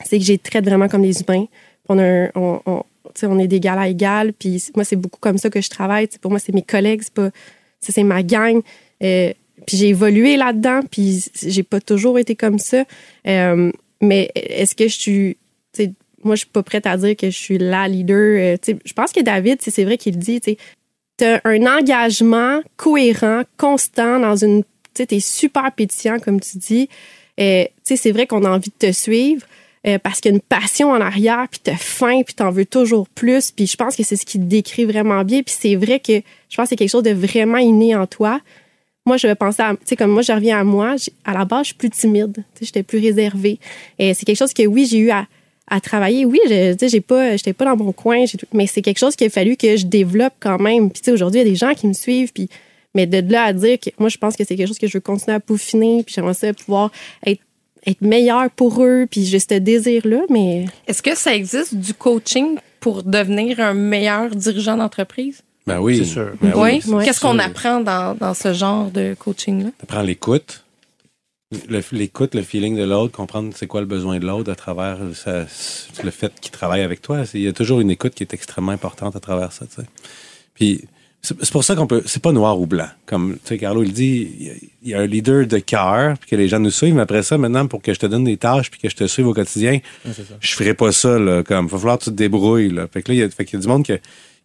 [0.03, 1.45] c'est que j'ai traite vraiment comme des humains.
[1.89, 2.84] On, a un- on, on-
[3.24, 4.34] on est d'égal à égal.
[4.34, 6.07] Puis moi, c'est beaucoup comme ça que je travaille.
[6.22, 7.30] Pour moi, c'est mes collègues, c'est pas,
[7.80, 8.61] c'est ma gang.
[9.03, 9.34] Euh,
[9.66, 10.82] puis j'ai évolué là-dedans.
[10.89, 12.84] Puis j'ai pas toujours été comme ça.
[13.28, 15.38] Euh, mais est-ce que je suis,
[16.24, 18.57] moi, je suis pas prête à dire que je suis la leader.
[18.68, 20.41] Euh, je pense que David, c'est vrai qu'il dit.
[20.41, 20.55] tu
[21.18, 24.63] T'as un engagement cohérent, constant dans une.
[24.93, 26.89] Tu t'es super pétillant, comme tu dis.
[27.38, 29.45] C'est vrai qu'on a envie de te suivre
[29.88, 32.65] euh, parce qu'il y a une passion en arrière, puis t'as faim, puis t'en veux
[32.65, 33.51] toujours plus.
[33.51, 35.43] Puis je pense que c'est ce qui te décrit vraiment bien.
[35.43, 38.41] Puis c'est vrai que je pense que c'est quelque chose de vraiment inné en toi.
[39.05, 41.45] Moi, je vais penser à, tu sais, comme moi, je reviens à moi, à la
[41.45, 43.59] base, je suis plus timide, tu sais, j'étais plus réservée.
[43.99, 45.27] Et c'est quelque chose que, oui, j'ai eu à,
[45.81, 46.25] travailler.
[46.25, 49.15] Oui, je, tu sais, j'ai pas, j'étais pas dans mon coin, mais c'est quelque chose
[49.15, 50.89] qu'il a fallu que je développe quand même.
[50.89, 52.49] Puis, tu sais, aujourd'hui, il y a des gens qui me suivent, puis,
[52.95, 54.93] mais de là à dire que, moi, je pense que c'est quelque chose que je
[54.93, 56.91] veux continuer à peaufiner, puis j'aimerais ça pouvoir
[57.27, 57.41] être,
[57.88, 62.57] être meilleur pour eux, puis juste ce désir-là, mais Est-ce que ça existe du coaching
[62.79, 65.41] pour devenir un meilleur dirigeant d'entreprise?
[65.67, 65.97] Ben oui.
[65.97, 66.33] C'est sûr.
[66.41, 66.81] Ben oui?
[66.81, 69.69] c'est Qu'est-ce qu'on apprend dans, dans ce genre de coaching-là?
[69.79, 70.63] T'apprends l'écoute.
[71.69, 74.97] Le- L'écoute, le feeling de l'autre, comprendre c'est quoi le besoin de l'autre à travers
[74.99, 77.23] le fait qu'il travaille avec toi.
[77.33, 79.65] Il y a toujours une écoute qui est extrêmement importante à travers ça.
[79.67, 79.88] tu sais.
[80.53, 80.86] Puis
[81.26, 82.03] c'est pour ça qu'on peut.
[82.05, 82.88] C'est pas noir ou blanc.
[83.05, 84.30] Comme tu sais, Carlo il dit,
[84.84, 86.93] il y a- un leader de cœur, puis que les gens nous suivent.
[86.95, 89.07] Mais après ça, maintenant, pour que je te donne des tâches, puis que je te
[89.07, 89.80] suive au quotidien,
[90.39, 91.17] je ferai pas ça.
[91.19, 92.69] Là, comme, va falloir que tu te débrouilles.
[92.69, 92.88] Là.
[92.91, 93.93] Fait que là, il y a, fait qu'il y a du monde qui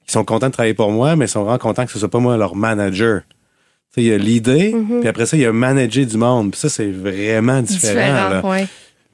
[0.06, 2.18] sont contents de travailler pour moi, mais ils sont vraiment contents que ce soit pas
[2.18, 3.20] moi leur manager.
[3.92, 6.52] Tu sais, il y a l'idée, puis après ça, il y a manager du monde.
[6.52, 7.94] Puis ça, c'est vraiment différent.
[8.30, 8.40] là.
[8.40, 8.66] Différent,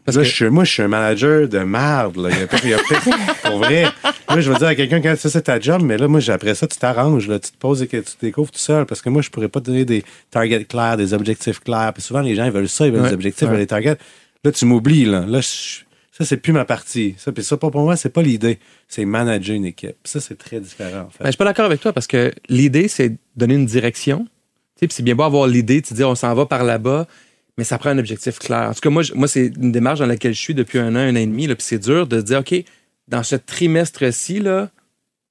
[0.07, 2.17] Parce que je suis- moi, je suis un manager de merde.
[2.17, 2.31] Là.
[2.31, 3.83] Il y a, pas- il y a pas- pour vrai.
[4.29, 6.55] Là, je veux dire à quelqu'un, quand ça, c'est ta job, mais là, moi, après
[6.55, 7.29] ça, tu t'arranges.
[7.29, 8.87] Là, tu te poses et que tu te découvres tout seul.
[8.87, 11.93] Parce que moi, je pourrais pas te donner des targets clairs, des objectifs clairs.
[11.93, 13.67] Puis souvent, les gens, ils veulent ça, ils veulent Ouais, des objectifs, ils veulent des
[13.67, 13.99] targets.
[14.45, 15.05] Là, tu m'oublies.
[15.05, 17.15] Là, là je- ça, c'est plus ma partie.
[17.19, 18.59] Ça, puis ça, pour moi, c'est pas l'idée.
[18.89, 19.97] C'est manager une équipe.
[20.05, 21.19] Ça, c'est très différent, en fait.
[21.21, 24.27] Ben, je suis pas d'accord avec toi parce que l'idée, c'est donner une direction.
[24.79, 27.07] Tu sais, c'est bien beau avoir l'idée, tu dis on s'en va par là-bas,
[27.57, 28.71] mais ça prend un objectif clair.
[28.71, 31.13] En tout cas, moi, c'est une démarche dans laquelle je suis depuis un an, un
[31.13, 32.55] an et demi, puis c'est dur de dire, OK,
[33.09, 34.43] dans ce trimestre-ci,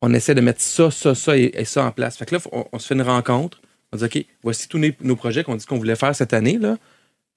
[0.01, 2.17] on essaie de mettre ça, ça, ça et, ça en place.
[2.17, 3.61] Fait que là, on, se fait une rencontre.
[3.91, 6.57] On dit, OK, voici tous nos, projets qu'on dit qu'on voulait faire cette année.
[6.57, 6.77] Là.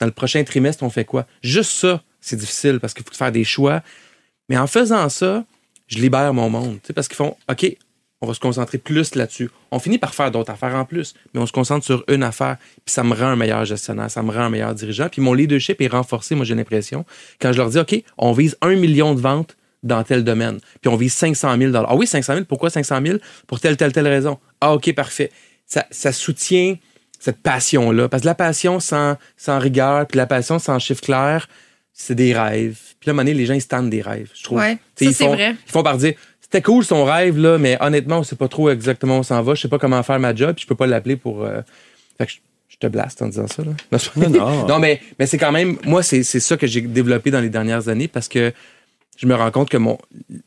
[0.01, 1.27] Dans le prochain trimestre, on fait quoi?
[1.43, 3.83] Juste ça, c'est difficile parce qu'il faut faire des choix.
[4.49, 5.45] Mais en faisant ça,
[5.87, 6.79] je libère mon monde.
[6.95, 7.77] Parce qu'ils font, OK,
[8.21, 9.51] on va se concentrer plus là-dessus.
[9.71, 12.57] On finit par faire d'autres affaires en plus, mais on se concentre sur une affaire.
[12.85, 15.09] Puis ça me rend un meilleur gestionnaire, ça me rend un meilleur dirigeant.
[15.09, 17.05] Puis mon leadership est renforcé, moi j'ai l'impression,
[17.41, 20.59] quand je leur dis, OK, on vise un million de ventes dans tel domaine.
[20.81, 23.19] Puis on vise 500 000 Ah oui, 500 000, pourquoi 500 000?
[23.47, 24.39] Pour telle, telle, telle raison.
[24.61, 25.31] Ah OK, parfait.
[25.67, 26.77] Ça, ça soutient
[27.21, 28.09] cette passion-là.
[28.09, 31.49] Parce que la passion sans, sans rigueur, puis la passion sans chiffre clair,
[31.93, 32.79] c'est des rêves.
[33.01, 34.59] Puis là, à un moment donné, les gens, ils se tannent des rêves, je trouve.
[34.59, 35.55] Ouais, ça, ils c'est font, vrai.
[35.67, 36.15] Ils font par dire,
[36.51, 39.43] c'était cool son rêve, là, mais honnêtement, on sait pas trop exactement où on s'en
[39.43, 39.55] va.
[39.55, 41.45] Je sais pas comment faire ma job, puis je peux pas l'appeler pour...
[41.45, 41.61] euh,
[42.17, 42.39] Fait que je,
[42.69, 43.73] je te blaste en disant ça, là.
[43.93, 44.67] Non, pas- Non, non.
[44.69, 45.77] non, mais, mais c'est quand même...
[45.85, 48.53] Moi, c'est c'est ça que j'ai développé dans les dernières années parce que
[49.17, 49.99] je me rends compte que mon,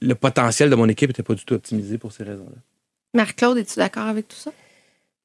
[0.02, 2.58] le potentiel de mon équipe était pas du tout optimisé pour ces raisons-là.
[3.14, 4.52] Marc-Claude, es-tu d'accord avec tout ça?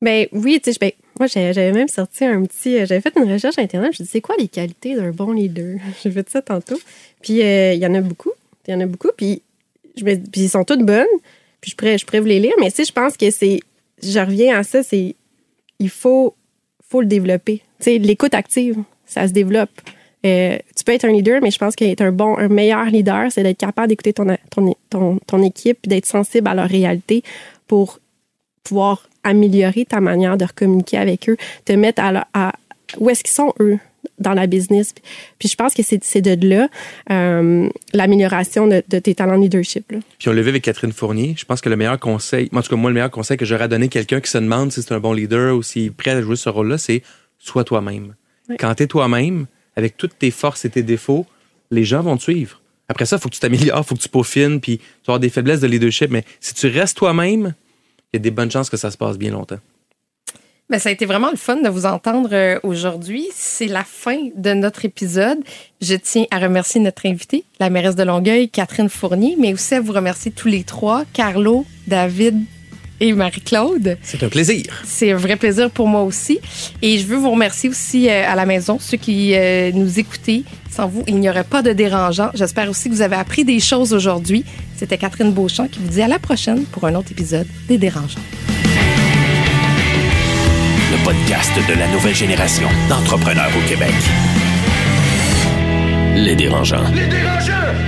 [0.03, 3.33] Ben oui, tu sais, ben, moi j'avais même sorti un petit, euh, j'avais fait une
[3.33, 3.93] recherche internet.
[3.97, 5.79] Je me c'est quoi les qualités d'un bon leader?
[6.03, 6.79] J'ai fait ça tantôt.
[7.23, 8.33] Puis euh, il y en a beaucoup,
[8.69, 9.09] il y en a beaucoup.
[9.17, 9.41] Puis
[10.05, 11.07] puis ils sont toutes bonnes.
[11.61, 12.53] Puis je pourrais, je vous les lire.
[12.61, 13.61] Mais tu sais, je pense que c'est,
[14.03, 15.15] je reviens à ça, c'est,
[15.79, 16.35] il faut,
[16.89, 17.63] faut le développer.
[17.79, 18.77] Tu sais, l'écoute active,
[19.07, 19.71] ça se développe.
[20.25, 23.31] Euh, tu peux être un leader, mais je pense qu'être un bon, un meilleur leader,
[23.31, 27.23] c'est d'être capable d'écouter ton, ton, ton, ton équipe, d'être sensible à leur réalité
[27.67, 28.01] pour
[28.65, 32.53] pouvoir améliorer ta manière de communiquer avec eux, te mettre à, à-
[32.99, 33.79] où est-ce qu'ils sont eux?
[34.19, 34.95] Dans la business.
[35.39, 36.69] Puis je pense que c'est de là
[37.11, 39.91] euh, l'amélioration de, de tes talents de leadership.
[39.93, 39.99] là.
[40.19, 41.35] Puis on l'a vu avec Catherine Fournier.
[41.37, 43.45] Je pense que le meilleur conseil, moi, en tout cas, moi, le meilleur conseil que
[43.45, 45.87] j'aurais à donner à quelqu'un qui se demande si c'est un bon leader ou s'il
[45.87, 47.03] est prêt à jouer ce rôle-là, c'est
[47.39, 48.15] sois toi-même.
[48.49, 48.57] Ouais.
[48.59, 49.47] Quand tu es toi-même,
[49.77, 51.27] avec toutes tes forces et tes défauts,
[51.71, 52.61] les gens vont te suivre.
[52.89, 55.15] Après ça, il faut que tu t'améliores, il faut que tu peaufines, puis tu vas
[55.15, 56.11] avoir des faiblesses de leadership.
[56.11, 57.55] Mais si tu restes toi-même,
[58.13, 59.59] il y a des bonnes chances que ça se passe bien longtemps.
[60.69, 63.29] Ben, ça a été vraiment le fun de vous entendre euh, aujourd'hui.
[63.33, 65.39] C'est la fin de notre épisode.
[65.81, 69.81] Je tiens à remercier notre invitée, la mairesse de Longueuil, Catherine Fournier, mais aussi à
[69.81, 72.43] vous remercier tous les trois, Carlo, David
[72.99, 73.97] et Marie-Claude.
[74.03, 74.65] C'est un plaisir.
[74.85, 76.41] C'est un vrai plaisir pour moi aussi.
[76.83, 80.43] Et je veux vous remercier aussi euh, à la maison, ceux qui euh, nous écoutez.
[80.69, 82.31] Sans vous, il n'y aurait pas de dérangeant.
[82.35, 84.45] J'espère aussi que vous avez appris des choses aujourd'hui.
[84.77, 88.21] C'était Catherine Beauchamp qui vous dit à la prochaine pour un autre épisode des Dérangeants.
[90.91, 93.95] Le podcast de la nouvelle génération d'entrepreneurs au Québec.
[96.15, 96.89] Les dérangeants.
[96.95, 97.86] Les dérangeants!